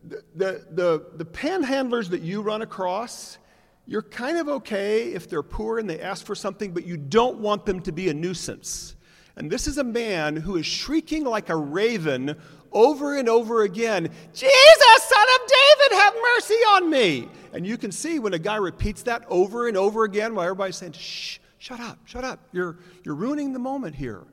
The, 0.06 0.24
the, 0.36 0.66
the, 0.72 1.06
the 1.16 1.26
panhandlers 1.26 2.10
that 2.10 2.22
you 2.22 2.42
run 2.42 2.62
across, 2.62 3.38
you're 3.86 4.04
kind 4.04 4.38
of 4.38 4.48
okay 4.48 5.14
if 5.14 5.30
they're 5.30 5.44
poor 5.44 5.80
and 5.80 5.90
they 5.90 6.00
ask 6.00 6.26
for 6.26 6.36
something, 6.36 6.72
but 6.72 6.86
you 6.86 6.96
don't 6.96 7.40
want 7.40 7.66
them 7.66 7.82
to 7.82 7.92
be 7.92 8.10
a 8.10 8.14
nuisance. 8.14 8.96
And 9.36 9.52
this 9.52 9.68
is 9.68 9.78
a 9.78 9.84
man 9.84 10.38
who 10.38 10.56
is 10.56 10.66
shrieking 10.66 11.26
like 11.26 11.50
a 11.50 11.56
raven 11.56 12.38
over 12.72 13.18
and 13.18 13.30
over 13.30 13.64
again 13.64 14.10
Jesus, 14.34 15.04
son 15.04 15.28
of 15.36 15.48
David, 15.48 15.98
have 15.98 16.14
mercy 16.36 16.54
on 16.54 16.90
me. 16.90 17.30
And 17.54 17.66
you 17.66 17.78
can 17.78 17.92
see 17.92 18.20
when 18.20 18.34
a 18.34 18.40
guy 18.40 18.58
repeats 18.58 19.04
that 19.04 19.24
over 19.30 19.68
and 19.68 19.78
over 19.78 20.04
again 20.04 20.36
while 20.36 20.46
everybody's 20.46 20.76
saying, 20.76 20.94
shh, 20.94 21.40
shut 21.58 21.80
up, 21.80 22.00
shut 22.06 22.24
up. 22.24 22.40
You're, 22.52 22.78
you're 23.04 23.16
ruining 23.16 23.54
the 23.54 23.60
moment 23.60 23.96
here. 23.96 24.24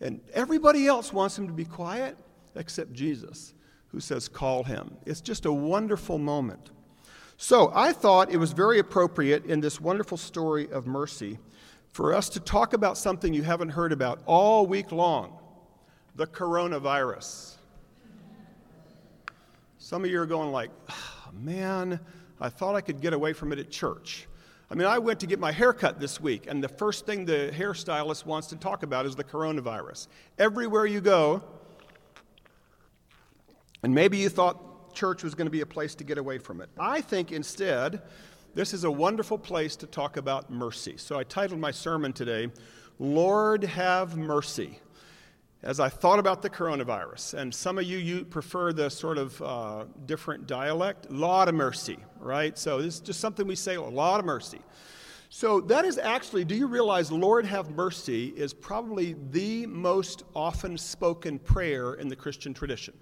And 0.00 0.20
everybody 0.32 0.86
else 0.86 1.12
wants 1.12 1.38
him 1.38 1.46
to 1.46 1.52
be 1.52 1.64
quiet 1.64 2.16
except 2.56 2.92
Jesus, 2.92 3.54
who 3.88 4.00
says, 4.00 4.28
call 4.28 4.64
him. 4.64 4.96
It's 5.06 5.20
just 5.20 5.46
a 5.46 5.52
wonderful 5.52 6.18
moment. 6.18 6.70
So 7.36 7.72
I 7.74 7.92
thought 7.92 8.32
it 8.32 8.36
was 8.36 8.52
very 8.52 8.78
appropriate 8.78 9.44
in 9.46 9.60
this 9.60 9.80
wonderful 9.80 10.16
story 10.16 10.70
of 10.70 10.86
mercy 10.86 11.38
for 11.92 12.12
us 12.12 12.28
to 12.30 12.40
talk 12.40 12.72
about 12.72 12.98
something 12.98 13.32
you 13.32 13.42
haven't 13.42 13.70
heard 13.70 13.92
about 13.92 14.20
all 14.26 14.66
week 14.66 14.92
long 14.92 15.38
the 16.16 16.26
coronavirus. 16.26 17.53
Some 19.84 20.02
of 20.02 20.10
you 20.10 20.18
are 20.18 20.24
going 20.24 20.50
like, 20.50 20.70
oh, 20.88 21.28
man, 21.34 22.00
I 22.40 22.48
thought 22.48 22.74
I 22.74 22.80
could 22.80 23.02
get 23.02 23.12
away 23.12 23.34
from 23.34 23.52
it 23.52 23.58
at 23.58 23.70
church. 23.70 24.26
I 24.70 24.74
mean, 24.74 24.86
I 24.86 24.98
went 24.98 25.20
to 25.20 25.26
get 25.26 25.38
my 25.38 25.52
hair 25.52 25.74
cut 25.74 26.00
this 26.00 26.18
week, 26.18 26.46
and 26.48 26.64
the 26.64 26.70
first 26.70 27.04
thing 27.04 27.26
the 27.26 27.52
hairstylist 27.54 28.24
wants 28.24 28.46
to 28.46 28.56
talk 28.56 28.82
about 28.82 29.04
is 29.04 29.14
the 29.14 29.24
coronavirus. 29.24 30.08
Everywhere 30.38 30.86
you 30.86 31.02
go, 31.02 31.42
and 33.82 33.94
maybe 33.94 34.16
you 34.16 34.30
thought 34.30 34.94
church 34.94 35.22
was 35.22 35.34
going 35.34 35.48
to 35.48 35.52
be 35.52 35.60
a 35.60 35.66
place 35.66 35.94
to 35.96 36.04
get 36.04 36.16
away 36.16 36.38
from 36.38 36.62
it. 36.62 36.70
I 36.78 37.02
think 37.02 37.30
instead, 37.30 38.00
this 38.54 38.72
is 38.72 38.84
a 38.84 38.90
wonderful 38.90 39.36
place 39.36 39.76
to 39.76 39.86
talk 39.86 40.16
about 40.16 40.50
mercy. 40.50 40.96
So 40.96 41.18
I 41.18 41.24
titled 41.24 41.60
my 41.60 41.72
sermon 41.72 42.14
today, 42.14 42.50
Lord 42.98 43.64
Have 43.64 44.16
Mercy 44.16 44.78
as 45.64 45.80
I 45.80 45.88
thought 45.88 46.18
about 46.18 46.42
the 46.42 46.50
coronavirus, 46.50 47.34
and 47.34 47.52
some 47.52 47.78
of 47.78 47.84
you, 47.84 47.96
you 47.96 48.26
prefer 48.26 48.74
the 48.74 48.90
sort 48.90 49.16
of 49.16 49.40
uh, 49.40 49.84
different 50.04 50.46
dialect, 50.46 51.10
lot 51.10 51.48
of 51.48 51.54
mercy, 51.54 51.96
right? 52.20 52.56
So 52.58 52.82
this 52.82 52.96
is 52.96 53.00
just 53.00 53.18
something 53.18 53.46
we 53.46 53.56
say, 53.56 53.76
a 53.76 53.80
lot 53.80 54.20
of 54.20 54.26
mercy. 54.26 54.60
So 55.30 55.62
that 55.62 55.86
is 55.86 55.96
actually, 55.96 56.44
do 56.44 56.54
you 56.54 56.66
realize 56.66 57.10
Lord 57.10 57.46
have 57.46 57.70
mercy 57.70 58.28
is 58.36 58.52
probably 58.52 59.16
the 59.30 59.64
most 59.66 60.24
often 60.34 60.76
spoken 60.76 61.38
prayer 61.38 61.94
in 61.94 62.08
the 62.08 62.16
Christian 62.16 62.52
tradition? 62.52 62.92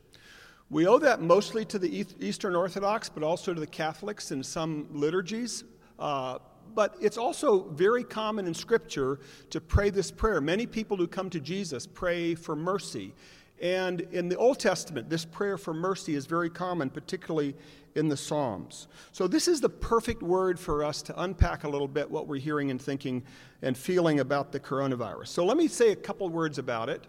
We 0.71 0.87
owe 0.87 0.99
that 0.99 1.21
mostly 1.21 1.65
to 1.65 1.81
the 1.81 2.07
Eastern 2.21 2.55
Orthodox, 2.55 3.09
but 3.09 3.25
also 3.25 3.53
to 3.53 3.61
the 3.61 3.67
Catholics 3.67 4.31
in 4.31 4.43
some 4.43 4.87
liturgies. 4.93 5.65
Uh, 5.99 6.39
but 6.75 6.97
it's 7.01 7.19
also 7.19 7.69
very 7.71 8.05
common 8.05 8.47
in 8.47 8.55
Scripture 8.55 9.21
to 9.51 9.61
pray 9.61 9.91
this 9.91 10.11
prayer. 10.11 10.41
Many 10.41 10.67
people 10.67 10.97
who 10.97 11.07
come 11.07 11.31
to 11.31 11.41
Jesus 11.41 11.87
pray 11.87 12.35
for 12.35 12.57
mercy. 12.57 13.15
And 13.61 14.01
in 14.13 14.29
the 14.29 14.37
Old 14.37 14.59
Testament, 14.59 15.09
this 15.09 15.25
prayer 15.25 15.57
for 15.57 15.73
mercy 15.73 16.15
is 16.15 16.27
very 16.27 16.51
common, 16.51 16.91
particularly 16.91 17.55
in 17.95 18.09
the 18.09 18.17
Psalms. 18.17 18.89
So, 19.13 19.29
this 19.29 19.47
is 19.47 19.61
the 19.61 19.69
perfect 19.69 20.23
word 20.23 20.59
for 20.59 20.83
us 20.83 21.01
to 21.03 21.23
unpack 21.23 21.65
a 21.65 21.69
little 21.69 21.87
bit 21.87 22.11
what 22.11 22.27
we're 22.27 22.41
hearing 22.41 22.71
and 22.71 22.83
thinking 22.83 23.23
and 23.61 23.77
feeling 23.77 24.21
about 24.21 24.51
the 24.51 24.59
coronavirus. 24.59 25.29
So, 25.29 25.45
let 25.45 25.57
me 25.57 25.69
say 25.69 25.93
a 25.93 25.97
couple 25.97 26.29
words 26.29 26.59
about 26.59 26.89
it 26.89 27.07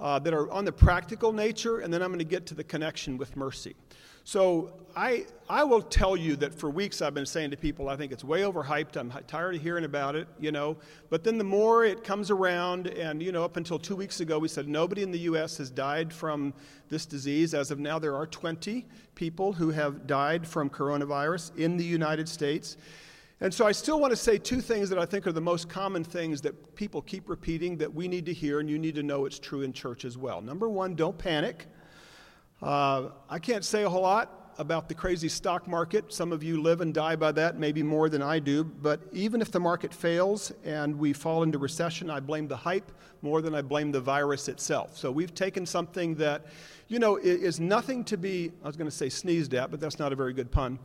uh, 0.00 0.18
that 0.18 0.34
are 0.34 0.50
on 0.50 0.64
the 0.64 0.72
practical 0.72 1.32
nature, 1.32 1.78
and 1.78 1.94
then 1.94 2.02
I'm 2.02 2.08
going 2.08 2.18
to 2.18 2.24
get 2.24 2.46
to 2.46 2.54
the 2.54 2.64
connection 2.64 3.16
with 3.16 3.36
mercy. 3.36 3.76
So 4.24 4.72
I, 4.94 5.26
I 5.48 5.64
will 5.64 5.82
tell 5.82 6.16
you 6.16 6.36
that 6.36 6.54
for 6.54 6.70
weeks 6.70 7.02
I've 7.02 7.14
been 7.14 7.26
saying 7.26 7.50
to 7.50 7.56
people, 7.56 7.88
I 7.88 7.96
think 7.96 8.12
it's 8.12 8.22
way 8.22 8.42
overhyped. 8.42 8.96
I'm 8.96 9.12
tired 9.26 9.54
of 9.54 9.62
hearing 9.62 9.84
about 9.84 10.14
it, 10.14 10.28
you 10.38 10.52
know. 10.52 10.76
But 11.10 11.24
then 11.24 11.38
the 11.38 11.44
more 11.44 11.84
it 11.84 12.04
comes 12.04 12.30
around, 12.30 12.86
and, 12.88 13.22
you 13.22 13.32
know, 13.32 13.42
up 13.42 13.56
until 13.56 13.78
two 13.78 13.96
weeks 13.96 14.20
ago, 14.20 14.38
we 14.38 14.48
said 14.48 14.68
nobody 14.68 15.02
in 15.02 15.10
the 15.10 15.18
U.S. 15.20 15.56
has 15.58 15.70
died 15.70 16.12
from 16.12 16.54
this 16.88 17.06
disease. 17.06 17.54
As 17.54 17.70
of 17.70 17.78
now, 17.78 17.98
there 17.98 18.14
are 18.14 18.26
20 18.26 18.86
people 19.14 19.52
who 19.52 19.70
have 19.70 20.06
died 20.06 20.46
from 20.46 20.70
coronavirus 20.70 21.56
in 21.56 21.76
the 21.76 21.84
United 21.84 22.28
States. 22.28 22.76
And 23.40 23.52
so 23.52 23.66
I 23.66 23.72
still 23.72 23.98
want 23.98 24.12
to 24.12 24.16
say 24.16 24.38
two 24.38 24.60
things 24.60 24.88
that 24.90 25.00
I 25.00 25.04
think 25.04 25.26
are 25.26 25.32
the 25.32 25.40
most 25.40 25.68
common 25.68 26.04
things 26.04 26.40
that 26.42 26.76
people 26.76 27.02
keep 27.02 27.28
repeating 27.28 27.76
that 27.78 27.92
we 27.92 28.06
need 28.06 28.24
to 28.26 28.32
hear, 28.32 28.60
and 28.60 28.70
you 28.70 28.78
need 28.78 28.94
to 28.94 29.02
know 29.02 29.24
it's 29.24 29.40
true 29.40 29.62
in 29.62 29.72
church 29.72 30.04
as 30.04 30.16
well. 30.16 30.40
Number 30.40 30.68
one, 30.68 30.94
don't 30.94 31.18
panic. 31.18 31.66
Uh, 32.62 33.08
I 33.28 33.40
can't 33.40 33.64
say 33.64 33.82
a 33.82 33.88
whole 33.88 34.02
lot 34.02 34.54
about 34.58 34.88
the 34.88 34.94
crazy 34.94 35.28
stock 35.28 35.66
market. 35.66 36.12
Some 36.12 36.30
of 36.30 36.44
you 36.44 36.62
live 36.62 36.80
and 36.80 36.94
die 36.94 37.16
by 37.16 37.32
that, 37.32 37.58
maybe 37.58 37.82
more 37.82 38.08
than 38.08 38.22
I 38.22 38.38
do. 38.38 38.62
But 38.62 39.00
even 39.10 39.40
if 39.40 39.50
the 39.50 39.58
market 39.58 39.92
fails 39.92 40.52
and 40.62 40.96
we 40.96 41.12
fall 41.12 41.42
into 41.42 41.58
recession, 41.58 42.08
I 42.08 42.20
blame 42.20 42.46
the 42.46 42.56
hype 42.56 42.92
more 43.20 43.42
than 43.42 43.52
I 43.52 43.62
blame 43.62 43.90
the 43.90 44.00
virus 44.00 44.48
itself. 44.48 44.96
So 44.96 45.10
we've 45.10 45.34
taken 45.34 45.66
something 45.66 46.14
that, 46.16 46.46
you 46.86 47.00
know, 47.00 47.16
is 47.16 47.58
nothing 47.58 48.04
to 48.04 48.16
be, 48.16 48.52
I 48.62 48.68
was 48.68 48.76
going 48.76 48.88
to 48.88 48.96
say 48.96 49.08
sneezed 49.08 49.54
at, 49.54 49.72
but 49.72 49.80
that's 49.80 49.98
not 49.98 50.12
a 50.12 50.16
very 50.16 50.32
good 50.32 50.52
pun. 50.52 50.78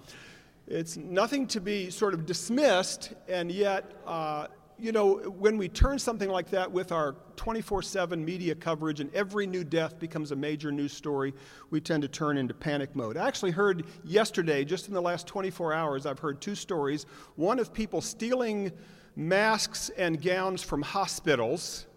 It's 0.68 0.98
nothing 0.98 1.46
to 1.48 1.62
be 1.62 1.92
sort 1.92 2.16
of 2.16 2.26
dismissed, 2.26 3.14
and 3.28 3.52
yet 3.52 3.92
uh, 4.08 4.48
you 4.80 4.92
know, 4.92 5.16
when 5.16 5.58
we 5.58 5.68
turn 5.68 5.98
something 5.98 6.30
like 6.30 6.50
that 6.52 6.72
with 6.72 6.92
our 6.92 7.16
24 7.36 7.82
7 7.82 8.24
media 8.24 8.54
coverage 8.54 9.00
and 9.00 9.14
every 9.14 9.48
new 9.48 9.64
death 9.64 9.98
becomes 10.00 10.32
a 10.32 10.36
major 10.36 10.72
news 10.72 10.94
story, 10.94 11.34
we 11.72 11.82
tend 11.82 12.04
to 12.04 12.08
turn 12.08 12.38
into 12.38 12.54
panic 12.54 12.96
mode. 12.96 13.18
I 13.18 13.28
actually 13.28 13.52
heard 13.52 13.86
yesterday, 14.04 14.64
just 14.64 14.88
in 14.88 14.94
the 14.94 15.02
last 15.02 15.26
24 15.26 15.74
hours, 15.74 16.06
I've 16.06 16.20
heard 16.20 16.42
two 16.42 16.56
stories. 16.56 17.06
One 17.36 17.60
of 17.60 17.74
people 17.74 18.02
stealing 18.02 18.72
masks 19.16 19.90
and 19.98 20.22
gowns 20.22 20.62
from 20.62 20.84
hospitals, 20.84 21.88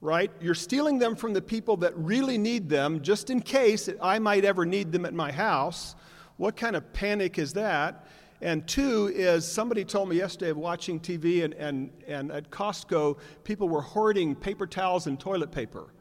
right? 0.00 0.30
You're 0.40 0.54
stealing 0.54 0.98
them 0.98 1.14
from 1.14 1.34
the 1.34 1.42
people 1.42 1.76
that 1.78 1.96
really 1.98 2.38
need 2.38 2.68
them 2.68 3.02
just 3.02 3.28
in 3.28 3.40
case 3.40 3.90
I 4.00 4.18
might 4.18 4.46
ever 4.46 4.64
need 4.64 4.90
them 4.90 5.04
at 5.04 5.12
my 5.12 5.30
house. 5.30 5.96
What 6.38 6.56
kind 6.56 6.76
of 6.76 6.92
panic 6.94 7.38
is 7.38 7.52
that? 7.52 8.06
And 8.40 8.66
two 8.66 9.10
is 9.14 9.50
somebody 9.50 9.84
told 9.84 10.08
me 10.08 10.16
yesterday 10.16 10.50
of 10.50 10.56
watching 10.56 11.00
TV 11.00 11.44
and, 11.44 11.54
and, 11.54 11.90
and 12.06 12.30
at 12.30 12.50
Costco, 12.50 13.18
people 13.44 13.68
were 13.68 13.80
hoarding 13.80 14.34
paper 14.34 14.66
towels 14.66 15.06
and 15.06 15.18
toilet 15.18 15.50
paper. 15.50 15.94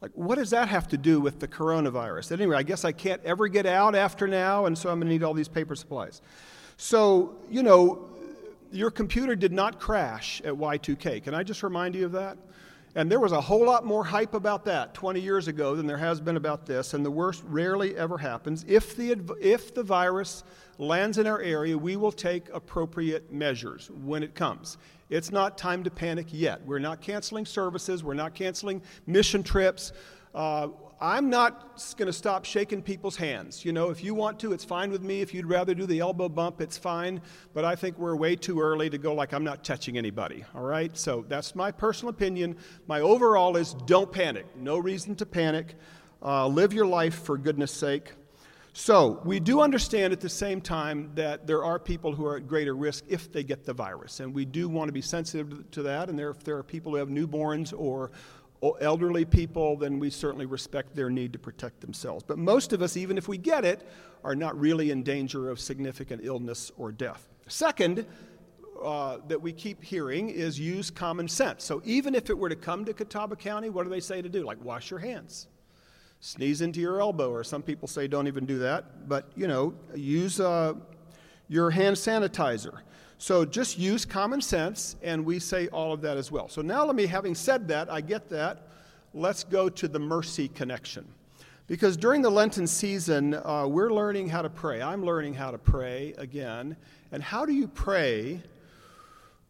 Like, 0.00 0.12
what 0.14 0.36
does 0.36 0.50
that 0.50 0.68
have 0.68 0.86
to 0.88 0.96
do 0.96 1.20
with 1.20 1.40
the 1.40 1.48
coronavirus? 1.48 2.32
Anyway, 2.32 2.56
I 2.56 2.62
guess 2.62 2.84
I 2.84 2.92
can't 2.92 3.22
ever 3.24 3.48
get 3.48 3.66
out 3.66 3.94
after 3.94 4.28
now, 4.28 4.66
and 4.66 4.78
so 4.78 4.90
I'm 4.90 5.00
going 5.00 5.08
to 5.08 5.12
need 5.12 5.24
all 5.24 5.34
these 5.34 5.48
paper 5.48 5.74
supplies. 5.74 6.22
So, 6.76 7.34
you 7.50 7.64
know, 7.64 8.08
your 8.70 8.90
computer 8.90 9.34
did 9.34 9.52
not 9.52 9.80
crash 9.80 10.40
at 10.42 10.52
Y2K. 10.52 11.24
Can 11.24 11.34
I 11.34 11.42
just 11.42 11.62
remind 11.62 11.94
you 11.94 12.04
of 12.04 12.12
that? 12.12 12.38
And 12.98 13.08
there 13.08 13.20
was 13.20 13.30
a 13.30 13.40
whole 13.40 13.64
lot 13.64 13.86
more 13.86 14.02
hype 14.02 14.34
about 14.34 14.64
that 14.64 14.92
20 14.92 15.20
years 15.20 15.46
ago 15.46 15.76
than 15.76 15.86
there 15.86 15.98
has 15.98 16.20
been 16.20 16.36
about 16.36 16.66
this, 16.66 16.94
and 16.94 17.06
the 17.06 17.10
worst 17.12 17.44
rarely 17.46 17.96
ever 17.96 18.18
happens. 18.18 18.64
If 18.66 18.96
the, 18.96 19.16
if 19.40 19.72
the 19.72 19.84
virus 19.84 20.42
lands 20.78 21.16
in 21.16 21.28
our 21.28 21.40
area, 21.40 21.78
we 21.78 21.94
will 21.94 22.10
take 22.10 22.48
appropriate 22.52 23.32
measures 23.32 23.88
when 24.02 24.24
it 24.24 24.34
comes. 24.34 24.78
It's 25.10 25.30
not 25.30 25.56
time 25.56 25.84
to 25.84 25.90
panic 25.90 26.26
yet. 26.32 26.60
We're 26.66 26.80
not 26.80 27.00
canceling 27.00 27.46
services, 27.46 28.02
we're 28.02 28.14
not 28.14 28.34
canceling 28.34 28.82
mission 29.06 29.44
trips. 29.44 29.92
Uh, 30.34 30.66
I'm 31.00 31.30
not 31.30 31.80
going 31.96 32.06
to 32.06 32.12
stop 32.12 32.44
shaking 32.44 32.82
people's 32.82 33.14
hands. 33.14 33.64
You 33.64 33.72
know, 33.72 33.90
if 33.90 34.02
you 34.02 34.14
want 34.14 34.40
to, 34.40 34.52
it's 34.52 34.64
fine 34.64 34.90
with 34.90 35.02
me. 35.02 35.20
If 35.20 35.32
you'd 35.32 35.46
rather 35.46 35.72
do 35.72 35.86
the 35.86 36.00
elbow 36.00 36.28
bump, 36.28 36.60
it's 36.60 36.76
fine. 36.76 37.20
But 37.54 37.64
I 37.64 37.76
think 37.76 37.96
we're 37.98 38.16
way 38.16 38.34
too 38.34 38.60
early 38.60 38.90
to 38.90 38.98
go 38.98 39.14
like 39.14 39.32
I'm 39.32 39.44
not 39.44 39.62
touching 39.62 39.96
anybody. 39.96 40.44
All 40.56 40.64
right? 40.64 40.96
So 40.96 41.24
that's 41.28 41.54
my 41.54 41.70
personal 41.70 42.10
opinion. 42.10 42.56
My 42.88 43.00
overall 43.00 43.56
is 43.56 43.74
don't 43.86 44.10
panic. 44.10 44.46
No 44.56 44.76
reason 44.78 45.14
to 45.16 45.26
panic. 45.26 45.76
Uh, 46.20 46.48
live 46.48 46.72
your 46.72 46.86
life 46.86 47.22
for 47.22 47.38
goodness 47.38 47.70
sake. 47.70 48.12
So, 48.74 49.20
we 49.24 49.40
do 49.40 49.60
understand 49.60 50.12
at 50.12 50.20
the 50.20 50.28
same 50.28 50.60
time 50.60 51.10
that 51.16 51.48
there 51.48 51.64
are 51.64 51.80
people 51.80 52.12
who 52.12 52.24
are 52.26 52.36
at 52.36 52.46
greater 52.46 52.76
risk 52.76 53.02
if 53.08 53.32
they 53.32 53.42
get 53.42 53.64
the 53.64 53.72
virus. 53.72 54.20
And 54.20 54.32
we 54.32 54.44
do 54.44 54.68
want 54.68 54.88
to 54.88 54.92
be 54.92 55.00
sensitive 55.00 55.68
to 55.72 55.82
that. 55.82 56.08
And 56.08 56.16
there, 56.16 56.30
if 56.30 56.44
there 56.44 56.56
are 56.56 56.62
people 56.62 56.92
who 56.92 56.98
have 56.98 57.08
newborns 57.08 57.74
or 57.76 58.12
elderly 58.80 59.24
people, 59.24 59.76
then 59.76 59.98
we 59.98 60.10
certainly 60.10 60.46
respect 60.46 60.94
their 60.94 61.10
need 61.10 61.32
to 61.32 61.38
protect 61.38 61.80
themselves. 61.80 62.24
But 62.26 62.38
most 62.38 62.72
of 62.72 62.82
us, 62.82 62.96
even 62.96 63.16
if 63.16 63.28
we 63.28 63.38
get 63.38 63.64
it, 63.64 63.88
are 64.24 64.34
not 64.34 64.58
really 64.58 64.90
in 64.90 65.02
danger 65.02 65.50
of 65.50 65.60
significant 65.60 66.22
illness 66.24 66.72
or 66.76 66.90
death. 66.90 67.28
Second, 67.46 68.06
uh, 68.82 69.18
that 69.26 69.40
we 69.40 69.52
keep 69.52 69.82
hearing 69.82 70.28
is 70.28 70.58
use 70.58 70.90
common 70.90 71.26
sense. 71.26 71.64
So 71.64 71.82
even 71.84 72.14
if 72.14 72.30
it 72.30 72.38
were 72.38 72.48
to 72.48 72.56
come 72.56 72.84
to 72.84 72.92
Catawba 72.92 73.36
County, 73.36 73.70
what 73.70 73.84
do 73.84 73.90
they 73.90 74.00
say 74.00 74.22
to 74.22 74.28
do? 74.28 74.44
Like 74.44 74.62
wash 74.64 74.90
your 74.90 75.00
hands 75.00 75.48
sneeze 76.20 76.60
into 76.60 76.80
your 76.80 77.00
elbow, 77.00 77.30
or 77.30 77.44
some 77.44 77.62
people 77.62 77.86
say 77.86 78.08
don't 78.08 78.26
even 78.26 78.46
do 78.46 78.58
that, 78.58 79.08
but 79.08 79.30
you 79.36 79.46
know, 79.46 79.74
use 79.94 80.40
uh, 80.40 80.74
your 81.48 81.70
hand 81.70 81.96
sanitizer. 81.96 82.80
So 83.18 83.44
just 83.44 83.78
use 83.78 84.04
common 84.04 84.40
sense, 84.40 84.94
and 85.02 85.24
we 85.24 85.40
say 85.40 85.66
all 85.68 85.92
of 85.92 86.00
that 86.02 86.16
as 86.16 86.30
well. 86.30 86.48
So 86.48 86.62
now, 86.62 86.84
let 86.84 86.94
me, 86.94 87.04
having 87.04 87.34
said 87.34 87.66
that, 87.68 87.90
I 87.90 88.00
get 88.00 88.28
that, 88.30 88.68
let's 89.12 89.42
go 89.42 89.68
to 89.68 89.88
the 89.88 89.98
mercy 89.98 90.46
connection. 90.46 91.04
Because 91.66 91.96
during 91.96 92.22
the 92.22 92.30
Lenten 92.30 92.66
season, 92.66 93.34
uh, 93.34 93.66
we're 93.66 93.92
learning 93.92 94.28
how 94.28 94.40
to 94.40 94.48
pray. 94.48 94.80
I'm 94.80 95.04
learning 95.04 95.34
how 95.34 95.50
to 95.50 95.58
pray 95.58 96.14
again. 96.16 96.76
And 97.10 97.22
how 97.22 97.44
do 97.44 97.52
you 97.52 97.66
pray 97.66 98.40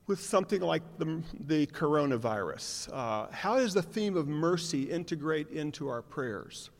with 0.06 0.20
something 0.20 0.62
like 0.62 0.82
the, 0.96 1.22
the 1.46 1.66
coronavirus? 1.66 2.90
Uh, 2.92 3.30
how 3.30 3.56
does 3.56 3.74
the 3.74 3.82
theme 3.82 4.16
of 4.16 4.26
mercy 4.26 4.84
integrate 4.84 5.50
into 5.50 5.88
our 5.88 6.00
prayers? 6.00 6.70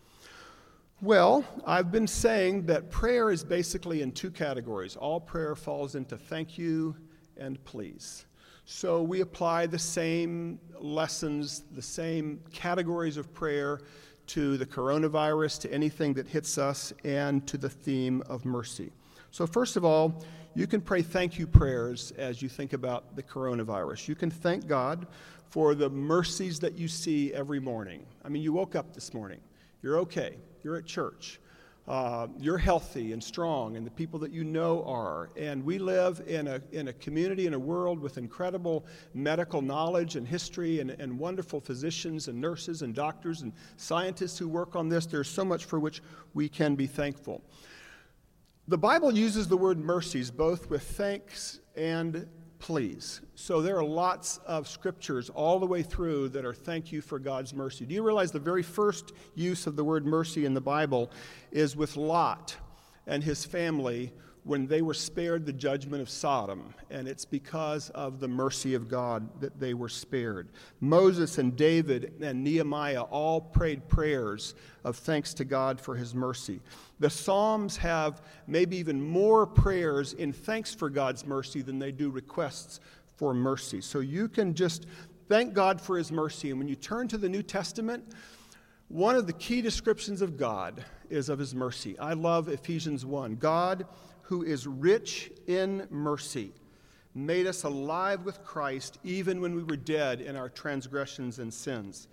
Well, 1.00 1.44
I've 1.64 1.92
been 1.92 2.08
saying 2.08 2.66
that 2.66 2.90
prayer 2.90 3.30
is 3.30 3.44
basically 3.44 4.02
in 4.02 4.10
two 4.10 4.32
categories. 4.32 4.96
All 4.96 5.20
prayer 5.20 5.54
falls 5.54 5.94
into 5.94 6.16
thank 6.16 6.58
you 6.58 6.96
and 7.36 7.62
please. 7.64 8.26
So 8.64 9.00
we 9.00 9.20
apply 9.20 9.66
the 9.66 9.78
same 9.78 10.58
lessons, 10.80 11.62
the 11.70 11.82
same 11.82 12.40
categories 12.52 13.16
of 13.16 13.32
prayer 13.32 13.80
to 14.26 14.56
the 14.56 14.66
coronavirus, 14.66 15.60
to 15.60 15.72
anything 15.72 16.14
that 16.14 16.26
hits 16.26 16.58
us, 16.58 16.92
and 17.04 17.46
to 17.46 17.56
the 17.56 17.70
theme 17.70 18.20
of 18.26 18.44
mercy. 18.44 18.90
So, 19.30 19.46
first 19.46 19.76
of 19.76 19.84
all, 19.84 20.24
you 20.56 20.66
can 20.66 20.80
pray 20.80 21.02
thank 21.02 21.38
you 21.38 21.46
prayers 21.46 22.12
as 22.18 22.42
you 22.42 22.48
think 22.48 22.72
about 22.72 23.14
the 23.14 23.22
coronavirus. 23.22 24.08
You 24.08 24.16
can 24.16 24.32
thank 24.32 24.66
God 24.66 25.06
for 25.48 25.76
the 25.76 25.88
mercies 25.88 26.58
that 26.58 26.74
you 26.74 26.88
see 26.88 27.32
every 27.32 27.60
morning. 27.60 28.04
I 28.24 28.28
mean, 28.28 28.42
you 28.42 28.52
woke 28.52 28.74
up 28.74 28.92
this 28.92 29.14
morning, 29.14 29.40
you're 29.80 29.98
okay, 29.98 30.34
you're 30.62 30.76
at 30.76 30.86
church. 30.86 31.40
Uh, 31.86 32.26
you're 32.38 32.58
healthy 32.58 33.12
and 33.12 33.24
strong, 33.24 33.78
and 33.78 33.86
the 33.86 33.90
people 33.90 34.18
that 34.18 34.30
you 34.30 34.44
know 34.44 34.84
are. 34.84 35.30
And 35.38 35.64
we 35.64 35.78
live 35.78 36.22
in 36.26 36.46
a, 36.46 36.60
in 36.70 36.88
a 36.88 36.92
community, 36.92 37.46
in 37.46 37.54
a 37.54 37.58
world 37.58 37.98
with 37.98 38.18
incredible 38.18 38.84
medical 39.14 39.62
knowledge 39.62 40.14
and 40.16 40.28
history, 40.28 40.80
and, 40.80 40.90
and 40.90 41.18
wonderful 41.18 41.60
physicians 41.60 42.28
and 42.28 42.38
nurses 42.38 42.82
and 42.82 42.94
doctors 42.94 43.40
and 43.40 43.54
scientists 43.78 44.36
who 44.36 44.48
work 44.48 44.76
on 44.76 44.90
this. 44.90 45.06
There's 45.06 45.30
so 45.30 45.46
much 45.46 45.64
for 45.64 45.80
which 45.80 46.02
we 46.34 46.46
can 46.46 46.74
be 46.74 46.86
thankful. 46.86 47.40
The 48.66 48.76
Bible 48.76 49.10
uses 49.10 49.48
the 49.48 49.56
word 49.56 49.78
mercies 49.78 50.30
both 50.30 50.68
with 50.68 50.82
thanks 50.82 51.60
and 51.74 52.28
please. 52.58 53.20
So 53.34 53.62
there 53.62 53.76
are 53.76 53.84
lots 53.84 54.38
of 54.46 54.68
scriptures 54.68 55.30
all 55.30 55.58
the 55.58 55.66
way 55.66 55.82
through 55.82 56.30
that 56.30 56.44
are 56.44 56.54
thank 56.54 56.92
you 56.92 57.00
for 57.00 57.18
God's 57.18 57.54
mercy. 57.54 57.84
Do 57.84 57.94
you 57.94 58.02
realize 58.02 58.32
the 58.32 58.38
very 58.38 58.62
first 58.62 59.12
use 59.34 59.66
of 59.66 59.76
the 59.76 59.84
word 59.84 60.06
mercy 60.06 60.44
in 60.44 60.54
the 60.54 60.60
Bible 60.60 61.10
is 61.52 61.76
with 61.76 61.96
Lot 61.96 62.56
and 63.06 63.22
his 63.22 63.44
family 63.44 64.12
when 64.48 64.66
they 64.66 64.80
were 64.80 64.94
spared 64.94 65.44
the 65.44 65.52
judgment 65.52 66.00
of 66.00 66.08
Sodom, 66.08 66.72
and 66.88 67.06
it's 67.06 67.26
because 67.26 67.90
of 67.90 68.18
the 68.18 68.26
mercy 68.26 68.72
of 68.72 68.88
God 68.88 69.28
that 69.42 69.60
they 69.60 69.74
were 69.74 69.90
spared. 69.90 70.48
Moses 70.80 71.36
and 71.36 71.54
David 71.54 72.14
and 72.22 72.42
Nehemiah 72.42 73.02
all 73.02 73.42
prayed 73.42 73.86
prayers 73.90 74.54
of 74.84 74.96
thanks 74.96 75.34
to 75.34 75.44
God 75.44 75.78
for 75.78 75.94
his 75.94 76.14
mercy. 76.14 76.60
The 76.98 77.10
Psalms 77.10 77.76
have 77.76 78.22
maybe 78.46 78.78
even 78.78 79.06
more 79.06 79.46
prayers 79.46 80.14
in 80.14 80.32
thanks 80.32 80.72
for 80.72 80.88
God's 80.88 81.26
mercy 81.26 81.60
than 81.60 81.78
they 81.78 81.92
do 81.92 82.08
requests 82.08 82.80
for 83.16 83.34
mercy. 83.34 83.82
So 83.82 84.00
you 84.00 84.28
can 84.28 84.54
just 84.54 84.86
thank 85.28 85.52
God 85.52 85.78
for 85.78 85.98
his 85.98 86.10
mercy. 86.10 86.48
And 86.48 86.58
when 86.58 86.68
you 86.68 86.76
turn 86.76 87.06
to 87.08 87.18
the 87.18 87.28
New 87.28 87.42
Testament, 87.42 88.02
one 88.88 89.14
of 89.14 89.26
the 89.26 89.34
key 89.34 89.60
descriptions 89.60 90.22
of 90.22 90.38
God 90.38 90.82
is 91.10 91.28
of 91.28 91.38
his 91.38 91.54
mercy. 91.54 91.98
I 91.98 92.14
love 92.14 92.48
Ephesians 92.48 93.04
1. 93.04 93.36
God 93.36 93.84
who 94.28 94.42
is 94.42 94.66
rich 94.66 95.32
in 95.46 95.86
mercy, 95.88 96.52
made 97.14 97.46
us 97.46 97.64
alive 97.64 98.26
with 98.26 98.44
Christ 98.44 98.98
even 99.02 99.40
when 99.40 99.54
we 99.54 99.62
were 99.62 99.76
dead 99.76 100.20
in 100.20 100.36
our 100.36 100.50
transgressions 100.50 101.38
and 101.38 101.52
sins. 101.52 102.08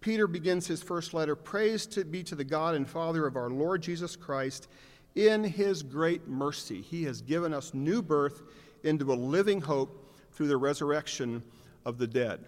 Peter 0.00 0.28
begins 0.28 0.68
his 0.68 0.80
first 0.80 1.12
letter 1.12 1.34
Praise 1.34 1.84
to 1.86 2.04
be 2.04 2.22
to 2.22 2.36
the 2.36 2.44
God 2.44 2.76
and 2.76 2.88
Father 2.88 3.26
of 3.26 3.34
our 3.34 3.50
Lord 3.50 3.82
Jesus 3.82 4.14
Christ. 4.14 4.68
In 5.16 5.42
his 5.42 5.82
great 5.82 6.28
mercy, 6.28 6.82
he 6.82 7.02
has 7.02 7.20
given 7.20 7.52
us 7.52 7.74
new 7.74 8.00
birth 8.00 8.42
into 8.84 9.12
a 9.12 9.16
living 9.16 9.60
hope 9.60 10.14
through 10.30 10.46
the 10.46 10.56
resurrection 10.56 11.42
of 11.84 11.98
the 11.98 12.06
dead. 12.06 12.44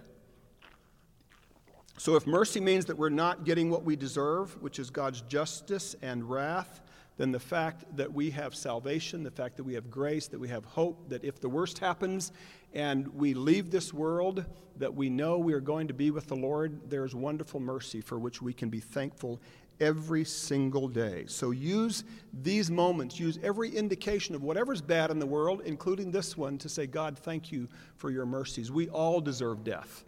So, 1.96 2.14
if 2.14 2.24
mercy 2.24 2.60
means 2.60 2.84
that 2.84 2.96
we're 2.96 3.08
not 3.08 3.44
getting 3.44 3.68
what 3.68 3.82
we 3.82 3.96
deserve, 3.96 4.62
which 4.62 4.78
is 4.78 4.90
God's 4.90 5.22
justice 5.22 5.96
and 6.02 6.30
wrath, 6.30 6.82
then 7.18 7.32
the 7.32 7.40
fact 7.40 7.84
that 7.96 8.12
we 8.12 8.30
have 8.30 8.54
salvation, 8.54 9.24
the 9.24 9.30
fact 9.30 9.56
that 9.56 9.64
we 9.64 9.74
have 9.74 9.90
grace, 9.90 10.28
that 10.28 10.38
we 10.38 10.48
have 10.48 10.64
hope, 10.64 11.08
that 11.08 11.24
if 11.24 11.40
the 11.40 11.48
worst 11.48 11.78
happens 11.78 12.32
and 12.72 13.08
we 13.08 13.34
leave 13.34 13.70
this 13.70 13.92
world, 13.92 14.44
that 14.76 14.94
we 14.94 15.10
know 15.10 15.36
we 15.36 15.52
are 15.52 15.60
going 15.60 15.88
to 15.88 15.94
be 15.94 16.10
with 16.12 16.28
the 16.28 16.36
Lord, 16.36 16.88
there's 16.88 17.14
wonderful 17.14 17.58
mercy 17.58 18.00
for 18.00 18.18
which 18.18 18.40
we 18.40 18.52
can 18.52 18.70
be 18.70 18.80
thankful 18.80 19.40
every 19.80 20.24
single 20.24 20.86
day. 20.88 21.24
So 21.26 21.50
use 21.50 22.04
these 22.42 22.70
moments, 22.70 23.18
use 23.18 23.38
every 23.42 23.70
indication 23.70 24.34
of 24.34 24.42
whatever's 24.42 24.80
bad 24.80 25.10
in 25.10 25.18
the 25.18 25.26
world, 25.26 25.62
including 25.64 26.10
this 26.12 26.36
one, 26.36 26.56
to 26.58 26.68
say, 26.68 26.86
God, 26.86 27.18
thank 27.18 27.50
you 27.50 27.68
for 27.96 28.10
your 28.10 28.26
mercies. 28.26 28.70
We 28.70 28.88
all 28.88 29.20
deserve 29.20 29.64
death. 29.64 30.04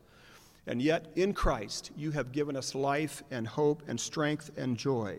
And 0.67 0.81
yet, 0.81 1.11
in 1.17 1.33
Christ, 1.33 1.91
you 1.97 2.11
have 2.11 2.33
given 2.33 2.57
us 2.57 2.75
life 2.75 3.23
and 3.31 3.47
hope 3.47 3.83
and 3.89 3.99
strength 3.99 4.51
and 4.57 4.77
joy. 4.77 5.19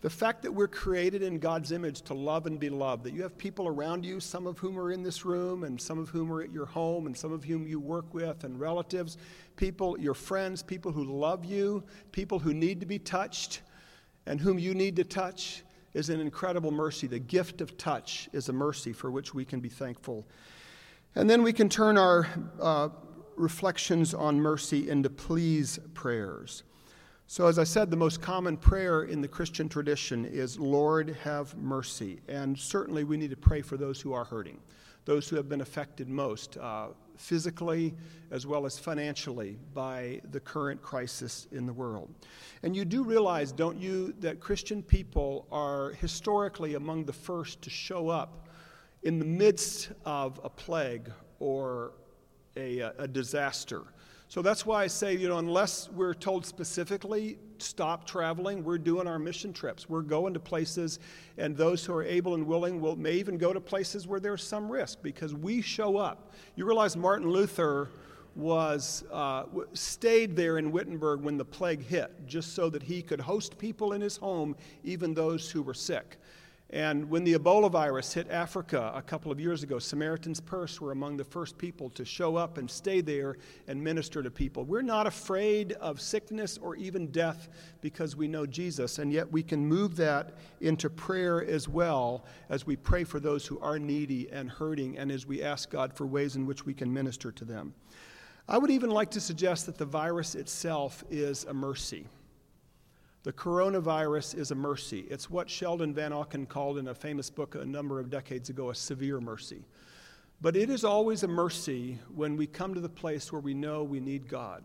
The 0.00 0.10
fact 0.10 0.42
that 0.42 0.52
we're 0.52 0.68
created 0.68 1.22
in 1.22 1.40
God's 1.40 1.72
image 1.72 2.02
to 2.02 2.14
love 2.14 2.46
and 2.46 2.60
be 2.60 2.70
loved, 2.70 3.02
that 3.04 3.12
you 3.12 3.22
have 3.22 3.36
people 3.36 3.66
around 3.66 4.04
you, 4.04 4.20
some 4.20 4.46
of 4.46 4.56
whom 4.58 4.78
are 4.78 4.92
in 4.92 5.02
this 5.02 5.24
room, 5.24 5.64
and 5.64 5.80
some 5.80 5.98
of 5.98 6.08
whom 6.08 6.32
are 6.32 6.40
at 6.40 6.52
your 6.52 6.66
home, 6.66 7.06
and 7.06 7.16
some 7.16 7.32
of 7.32 7.42
whom 7.42 7.66
you 7.66 7.80
work 7.80 8.14
with, 8.14 8.44
and 8.44 8.60
relatives, 8.60 9.18
people, 9.56 9.98
your 9.98 10.14
friends, 10.14 10.62
people 10.62 10.92
who 10.92 11.04
love 11.04 11.44
you, 11.44 11.82
people 12.12 12.38
who 12.38 12.54
need 12.54 12.78
to 12.78 12.86
be 12.86 12.98
touched, 12.98 13.62
and 14.26 14.40
whom 14.40 14.58
you 14.58 14.72
need 14.72 14.94
to 14.96 15.04
touch, 15.04 15.64
is 15.94 16.10
an 16.10 16.20
incredible 16.20 16.70
mercy. 16.70 17.08
The 17.08 17.18
gift 17.18 17.60
of 17.60 17.76
touch 17.76 18.28
is 18.32 18.48
a 18.48 18.52
mercy 18.52 18.92
for 18.92 19.10
which 19.10 19.34
we 19.34 19.44
can 19.44 19.58
be 19.58 19.68
thankful. 19.68 20.24
And 21.16 21.28
then 21.28 21.42
we 21.42 21.52
can 21.52 21.68
turn 21.68 21.98
our 21.98 22.28
uh, 22.60 22.90
reflections 23.38 24.14
on 24.14 24.40
mercy 24.40 24.88
into 24.88 25.10
please 25.10 25.78
prayers. 25.94 26.62
So, 27.30 27.46
as 27.46 27.58
I 27.58 27.64
said, 27.64 27.90
the 27.90 27.96
most 27.96 28.22
common 28.22 28.56
prayer 28.56 29.02
in 29.02 29.20
the 29.20 29.28
Christian 29.28 29.68
tradition 29.68 30.24
is, 30.24 30.58
Lord, 30.58 31.14
have 31.22 31.54
mercy. 31.58 32.20
And 32.26 32.58
certainly 32.58 33.04
we 33.04 33.18
need 33.18 33.28
to 33.28 33.36
pray 33.36 33.60
for 33.60 33.76
those 33.76 34.00
who 34.00 34.14
are 34.14 34.24
hurting, 34.24 34.58
those 35.04 35.28
who 35.28 35.36
have 35.36 35.46
been 35.46 35.60
affected 35.60 36.08
most, 36.08 36.56
uh, 36.56 36.86
physically 37.18 37.94
as 38.30 38.46
well 38.46 38.64
as 38.64 38.78
financially, 38.78 39.58
by 39.74 40.22
the 40.30 40.40
current 40.40 40.80
crisis 40.80 41.46
in 41.52 41.66
the 41.66 41.72
world. 41.72 42.08
And 42.62 42.74
you 42.74 42.86
do 42.86 43.02
realize, 43.02 43.52
don't 43.52 43.78
you, 43.78 44.14
that 44.20 44.40
Christian 44.40 44.82
people 44.82 45.46
are 45.52 45.90
historically 45.90 46.76
among 46.76 47.04
the 47.04 47.12
first 47.12 47.60
to 47.60 47.68
show 47.68 48.08
up 48.08 48.48
in 49.02 49.18
the 49.18 49.24
midst 49.26 49.90
of 50.06 50.40
a 50.44 50.48
plague 50.48 51.10
or 51.40 51.92
a, 52.58 52.92
a 52.98 53.08
disaster 53.08 53.84
so 54.30 54.42
that's 54.42 54.66
why 54.66 54.82
I 54.82 54.88
say, 54.88 55.16
you 55.16 55.26
know, 55.26 55.38
unless 55.38 55.88
we're 55.88 56.12
told 56.12 56.44
specifically, 56.44 57.38
stop 57.56 58.06
traveling, 58.06 58.62
we're 58.62 58.76
doing 58.76 59.08
our 59.08 59.18
mission 59.18 59.54
trips. 59.54 59.88
We're 59.88 60.02
going 60.02 60.34
to 60.34 60.40
places, 60.40 60.98
and 61.38 61.56
those 61.56 61.82
who 61.82 61.94
are 61.94 62.04
able 62.04 62.34
and 62.34 62.46
willing 62.46 62.78
will 62.78 62.94
may 62.94 63.14
even 63.14 63.38
go 63.38 63.54
to 63.54 63.60
places 63.60 64.06
where 64.06 64.20
there's 64.20 64.42
some 64.42 64.70
risk 64.70 64.98
because 65.02 65.34
we 65.34 65.62
show 65.62 65.96
up. 65.96 66.34
You 66.56 66.66
realize 66.66 66.94
Martin 66.94 67.30
Luther 67.30 67.88
was 68.36 69.02
uh, 69.10 69.44
stayed 69.72 70.36
there 70.36 70.58
in 70.58 70.72
Wittenberg 70.72 71.22
when 71.22 71.38
the 71.38 71.44
plague 71.44 71.82
hit, 71.82 72.26
just 72.26 72.54
so 72.54 72.68
that 72.68 72.82
he 72.82 73.00
could 73.00 73.20
host 73.20 73.56
people 73.56 73.94
in 73.94 74.02
his 74.02 74.18
home, 74.18 74.54
even 74.84 75.14
those 75.14 75.50
who 75.50 75.62
were 75.62 75.72
sick. 75.72 76.18
And 76.70 77.08
when 77.08 77.24
the 77.24 77.32
Ebola 77.32 77.70
virus 77.70 78.12
hit 78.12 78.28
Africa 78.30 78.92
a 78.94 79.00
couple 79.00 79.32
of 79.32 79.40
years 79.40 79.62
ago, 79.62 79.78
Samaritan's 79.78 80.38
Purse 80.38 80.82
were 80.82 80.92
among 80.92 81.16
the 81.16 81.24
first 81.24 81.56
people 81.56 81.88
to 81.90 82.04
show 82.04 82.36
up 82.36 82.58
and 82.58 82.70
stay 82.70 83.00
there 83.00 83.36
and 83.68 83.82
minister 83.82 84.22
to 84.22 84.30
people. 84.30 84.64
We're 84.64 84.82
not 84.82 85.06
afraid 85.06 85.72
of 85.74 85.98
sickness 85.98 86.58
or 86.58 86.76
even 86.76 87.06
death 87.06 87.48
because 87.80 88.16
we 88.16 88.28
know 88.28 88.44
Jesus, 88.44 88.98
and 88.98 89.10
yet 89.10 89.32
we 89.32 89.42
can 89.42 89.64
move 89.64 89.96
that 89.96 90.34
into 90.60 90.90
prayer 90.90 91.42
as 91.42 91.70
well 91.70 92.26
as 92.50 92.66
we 92.66 92.76
pray 92.76 93.02
for 93.02 93.18
those 93.18 93.46
who 93.46 93.58
are 93.60 93.78
needy 93.78 94.28
and 94.30 94.50
hurting 94.50 94.98
and 94.98 95.10
as 95.10 95.26
we 95.26 95.42
ask 95.42 95.70
God 95.70 95.94
for 95.94 96.06
ways 96.06 96.36
in 96.36 96.44
which 96.44 96.66
we 96.66 96.74
can 96.74 96.92
minister 96.92 97.32
to 97.32 97.46
them. 97.46 97.72
I 98.46 98.58
would 98.58 98.70
even 98.70 98.90
like 98.90 99.10
to 99.12 99.20
suggest 99.20 99.64
that 99.66 99.78
the 99.78 99.86
virus 99.86 100.34
itself 100.34 101.02
is 101.10 101.44
a 101.44 101.54
mercy. 101.54 102.06
The 103.28 103.34
coronavirus 103.34 104.38
is 104.38 104.52
a 104.52 104.54
mercy. 104.54 105.00
It's 105.10 105.28
what 105.28 105.50
Sheldon 105.50 105.92
Vanauken 105.92 106.48
called 106.48 106.78
in 106.78 106.88
a 106.88 106.94
famous 106.94 107.28
book 107.28 107.56
a 107.56 107.64
number 107.66 108.00
of 108.00 108.08
decades 108.08 108.48
ago 108.48 108.70
a 108.70 108.74
severe 108.74 109.20
mercy. 109.20 109.66
But 110.40 110.56
it 110.56 110.70
is 110.70 110.82
always 110.82 111.24
a 111.24 111.28
mercy 111.28 111.98
when 112.14 112.38
we 112.38 112.46
come 112.46 112.72
to 112.72 112.80
the 112.80 112.88
place 112.88 113.30
where 113.30 113.42
we 113.42 113.52
know 113.52 113.84
we 113.84 114.00
need 114.00 114.30
God. 114.30 114.64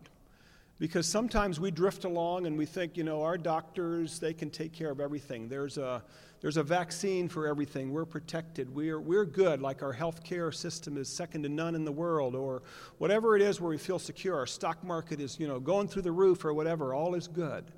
Because 0.78 1.06
sometimes 1.06 1.60
we 1.60 1.70
drift 1.70 2.06
along 2.06 2.46
and 2.46 2.56
we 2.56 2.64
think, 2.64 2.96
you 2.96 3.04
know, 3.04 3.22
our 3.22 3.36
doctors, 3.36 4.18
they 4.18 4.32
can 4.32 4.48
take 4.48 4.72
care 4.72 4.90
of 4.90 4.98
everything. 4.98 5.46
There's 5.46 5.76
a, 5.76 6.02
there's 6.40 6.56
a 6.56 6.62
vaccine 6.62 7.28
for 7.28 7.46
everything. 7.46 7.92
We're 7.92 8.06
protected. 8.06 8.74
We're, 8.74 8.98
we're 8.98 9.26
good, 9.26 9.60
like 9.60 9.82
our 9.82 9.92
health 9.92 10.24
care 10.24 10.50
system 10.50 10.96
is 10.96 11.10
second 11.10 11.42
to 11.42 11.50
none 11.50 11.74
in 11.74 11.84
the 11.84 11.92
world, 11.92 12.34
or 12.34 12.62
whatever 12.96 13.36
it 13.36 13.42
is 13.42 13.60
where 13.60 13.68
we 13.68 13.76
feel 13.76 13.98
secure. 13.98 14.38
Our 14.38 14.46
stock 14.46 14.82
market 14.82 15.20
is, 15.20 15.38
you 15.38 15.48
know, 15.48 15.60
going 15.60 15.86
through 15.86 16.00
the 16.00 16.12
roof 16.12 16.46
or 16.46 16.54
whatever. 16.54 16.94
All 16.94 17.14
is 17.14 17.28
good. 17.28 17.70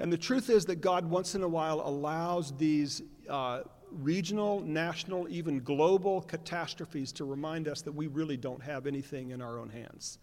And 0.00 0.10
the 0.10 0.18
truth 0.18 0.48
is 0.48 0.64
that 0.64 0.80
God, 0.80 1.04
once 1.04 1.34
in 1.34 1.42
a 1.42 1.48
while, 1.48 1.82
allows 1.84 2.56
these 2.56 3.02
uh, 3.28 3.60
regional, 3.92 4.60
national, 4.60 5.28
even 5.28 5.60
global 5.60 6.22
catastrophes 6.22 7.12
to 7.12 7.24
remind 7.24 7.68
us 7.68 7.82
that 7.82 7.92
we 7.92 8.06
really 8.06 8.38
don't 8.38 8.62
have 8.62 8.86
anything 8.86 9.30
in 9.30 9.42
our 9.42 9.58
own 9.58 9.68
hands, 9.68 10.18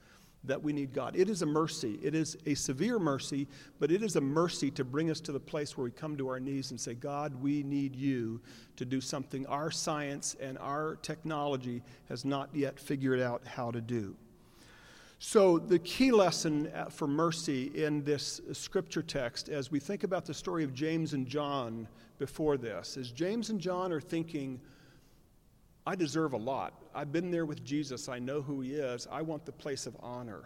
that 0.46 0.62
we 0.64 0.74
need 0.74 0.94
God. 0.94 1.16
It 1.16 1.30
is 1.30 1.44
a 1.44 1.46
mercy. 1.46 2.00
It 2.02 2.16
is 2.16 2.38
a 2.48 2.56
severe 2.56 2.98
mercy, 2.98 3.48
but 3.80 3.92
it 3.92 4.02
is 4.02 4.16
a 4.16 4.22
mercy 4.22 4.72
to 4.72 4.84
bring 4.84 5.12
us 5.12 5.20
to 5.22 5.32
the 5.32 5.40
place 5.40 5.78
where 5.78 5.86
we 5.86 5.92
come 5.92 6.18
to 6.18 6.28
our 6.28 6.40
knees 6.40 6.72
and 6.72 6.82
say, 6.82 6.96
God, 6.96 7.36
we 7.36 7.62
need 7.62 7.96
you 7.96 8.42
to 8.78 8.86
do 8.86 9.00
something 9.00 9.46
our 9.46 9.70
science 9.70 10.36
and 10.42 10.58
our 10.58 10.96
technology 11.04 11.84
has 12.10 12.26
not 12.26 12.50
yet 12.52 12.80
figured 12.80 13.20
out 13.20 13.46
how 13.46 13.70
to 13.70 13.80
do. 13.82 14.16
So, 15.20 15.58
the 15.58 15.80
key 15.80 16.12
lesson 16.12 16.72
uh, 16.76 16.86
for 16.86 17.08
mercy 17.08 17.72
in 17.74 18.04
this 18.04 18.40
scripture 18.54 19.02
text, 19.02 19.50
as 19.50 19.72
we 19.72 19.80
think 19.80 20.04
about 20.04 20.26
the 20.26 20.34
story 20.34 20.64
of 20.64 20.76
James 20.76 21.14
and 21.14 21.26
John 21.26 21.88
before 22.20 22.56
this, 22.56 22.98
is 22.98 23.12
James 23.12 23.50
and 23.50 23.60
John 23.60 23.92
are 23.92 24.00
thinking, 24.00 24.62
I 25.88 25.96
deserve 25.96 26.34
a 26.34 26.38
lot. 26.38 26.84
I've 26.94 27.12
been 27.12 27.32
there 27.32 27.48
with 27.48 27.64
Jesus. 27.64 28.10
I 28.10 28.20
know 28.20 28.44
who 28.44 28.62
he 28.62 28.74
is. 28.74 29.08
I 29.12 29.24
want 29.24 29.44
the 29.44 29.52
place 29.52 29.88
of 29.88 29.98
honor. 30.02 30.44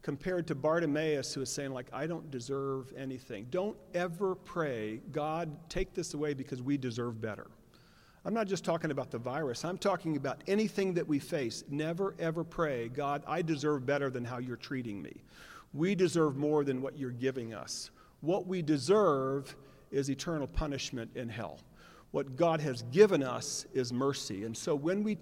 Compared 0.00 0.46
to 0.46 0.54
Bartimaeus, 0.54 1.34
who 1.34 1.42
is 1.42 1.50
saying, 1.50 1.72
like, 1.72 1.92
I 1.92 2.06
don't 2.06 2.30
deserve 2.30 2.94
anything. 2.96 3.48
Don't 3.50 3.76
ever 3.92 4.36
pray, 4.36 5.00
God, 5.12 5.54
take 5.68 5.92
this 5.92 6.14
away 6.14 6.32
because 6.32 6.62
we 6.62 6.78
deserve 6.78 7.20
better. 7.20 7.48
I'm 8.24 8.34
not 8.34 8.46
just 8.46 8.64
talking 8.64 8.90
about 8.90 9.10
the 9.10 9.18
virus, 9.18 9.64
I'm 9.64 9.78
talking 9.78 10.16
about 10.16 10.42
anything 10.46 10.94
that 10.94 11.06
we 11.06 11.18
face. 11.18 11.64
Never, 11.70 12.14
ever 12.18 12.44
pray, 12.44 12.88
God, 12.88 13.22
I 13.26 13.42
deserve 13.42 13.86
better 13.86 14.10
than 14.10 14.24
how 14.24 14.38
you're 14.38 14.56
treating 14.56 15.00
me. 15.00 15.22
We 15.72 15.94
deserve 15.94 16.36
more 16.36 16.64
than 16.64 16.82
what 16.82 16.98
you're 16.98 17.10
giving 17.10 17.54
us. 17.54 17.90
What 18.20 18.46
we 18.46 18.62
deserve 18.62 19.54
is 19.90 20.10
eternal 20.10 20.46
punishment 20.46 21.10
in 21.14 21.28
hell. 21.28 21.60
What 22.10 22.36
God 22.36 22.60
has 22.60 22.82
given 22.90 23.22
us 23.22 23.66
is 23.74 23.92
mercy. 23.92 24.44
And 24.44 24.56
so 24.56 24.74
when 24.74 25.02
we 25.02 25.16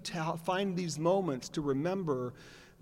find 0.45 0.75
these 0.75 0.97
moments 0.97 1.49
to 1.49 1.61
remember 1.61 2.33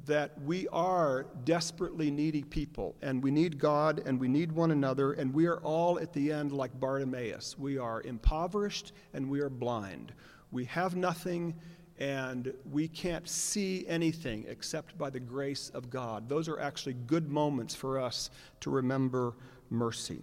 that 0.06 0.40
we 0.42 0.68
are 0.68 1.26
desperately 1.46 2.12
needy 2.12 2.44
people 2.44 2.96
and 3.02 3.24
we 3.24 3.32
need 3.32 3.58
God 3.58 4.04
and 4.06 4.20
we 4.20 4.28
need 4.28 4.52
one 4.52 4.72
another, 4.72 5.14
and 5.14 5.34
we 5.34 5.48
are 5.48 5.58
all 5.58 6.00
at 6.00 6.14
the 6.14 6.32
end 6.32 6.52
like 6.52 6.80
Bartimaeus. 6.80 7.58
We 7.58 7.78
are 7.78 8.02
impoverished 8.04 8.92
and 9.14 9.30
we 9.30 9.40
are 9.40 9.50
blind. 9.50 10.14
We 10.52 10.66
have 10.66 10.96
nothing 10.96 11.56
and 11.98 12.54
we 12.70 12.88
can't 12.88 13.28
see 13.28 13.86
anything 13.88 14.46
except 14.48 14.98
by 14.98 15.10
the 15.10 15.20
grace 15.20 15.70
of 15.70 15.90
God. 15.90 16.28
Those 16.28 16.50
are 16.50 16.60
actually 16.60 16.96
good 17.08 17.30
moments 17.30 17.74
for 17.74 18.00
us 18.00 18.30
to 18.60 18.70
remember 18.70 19.34
mercy. 19.70 20.22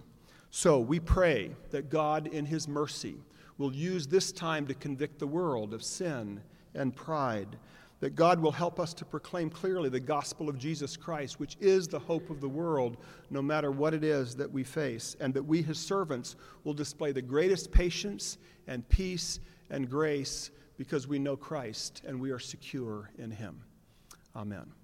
So 0.51 0.81
we 0.81 1.01
pray 1.01 1.53
that 1.71 1.89
God, 1.89 2.27
in 2.27 2.45
His 2.45 2.69
mercy, 2.69 3.17
will 3.57 3.73
use 3.73 4.07
this 4.07 4.33
time 4.33 4.67
to 4.67 4.75
convict 4.75 5.19
the 5.19 5.27
world 5.27 5.73
of 5.73 5.83
sin 5.83 6.43
and 6.75 6.95
pride 6.95 7.57
that 8.03 8.17
God 8.17 8.41
will 8.41 8.51
help 8.51 8.81
us 8.81 8.93
to 8.95 9.05
proclaim 9.05 9.49
clearly 9.49 9.89
the 9.89 10.01
gospel 10.01 10.49
of 10.49 10.59
Jesus 10.59 10.97
Christ, 10.97 11.39
which 11.39 11.57
is 11.61 11.87
the 11.87 12.01
hope 12.01 12.31
of 12.31 12.41
the 12.41 12.49
world, 12.49 12.97
no 13.31 13.41
matter 13.41 13.71
what 13.71 13.95
it 13.95 14.03
is 14.03 14.35
that 14.35 14.51
we 14.51 14.65
face, 14.65 15.17
and 15.21 15.33
that 15.35 15.45
we, 15.45 15.63
his 15.63 15.79
servants, 15.79 16.35
will 16.65 16.75
display 16.75 17.13
the 17.13 17.23
greatest 17.23 17.71
patience 17.71 18.39
and 18.67 18.87
peace 18.89 19.39
and 19.71 19.89
grace 19.89 20.51
because 20.77 21.07
we 21.07 21.21
know 21.21 21.37
Christ 21.37 22.03
and 22.05 22.21
we 22.21 22.33
are 22.33 22.41
secure 22.41 23.09
in 23.19 23.31
him. 23.31 23.63
Amen. 24.35 24.82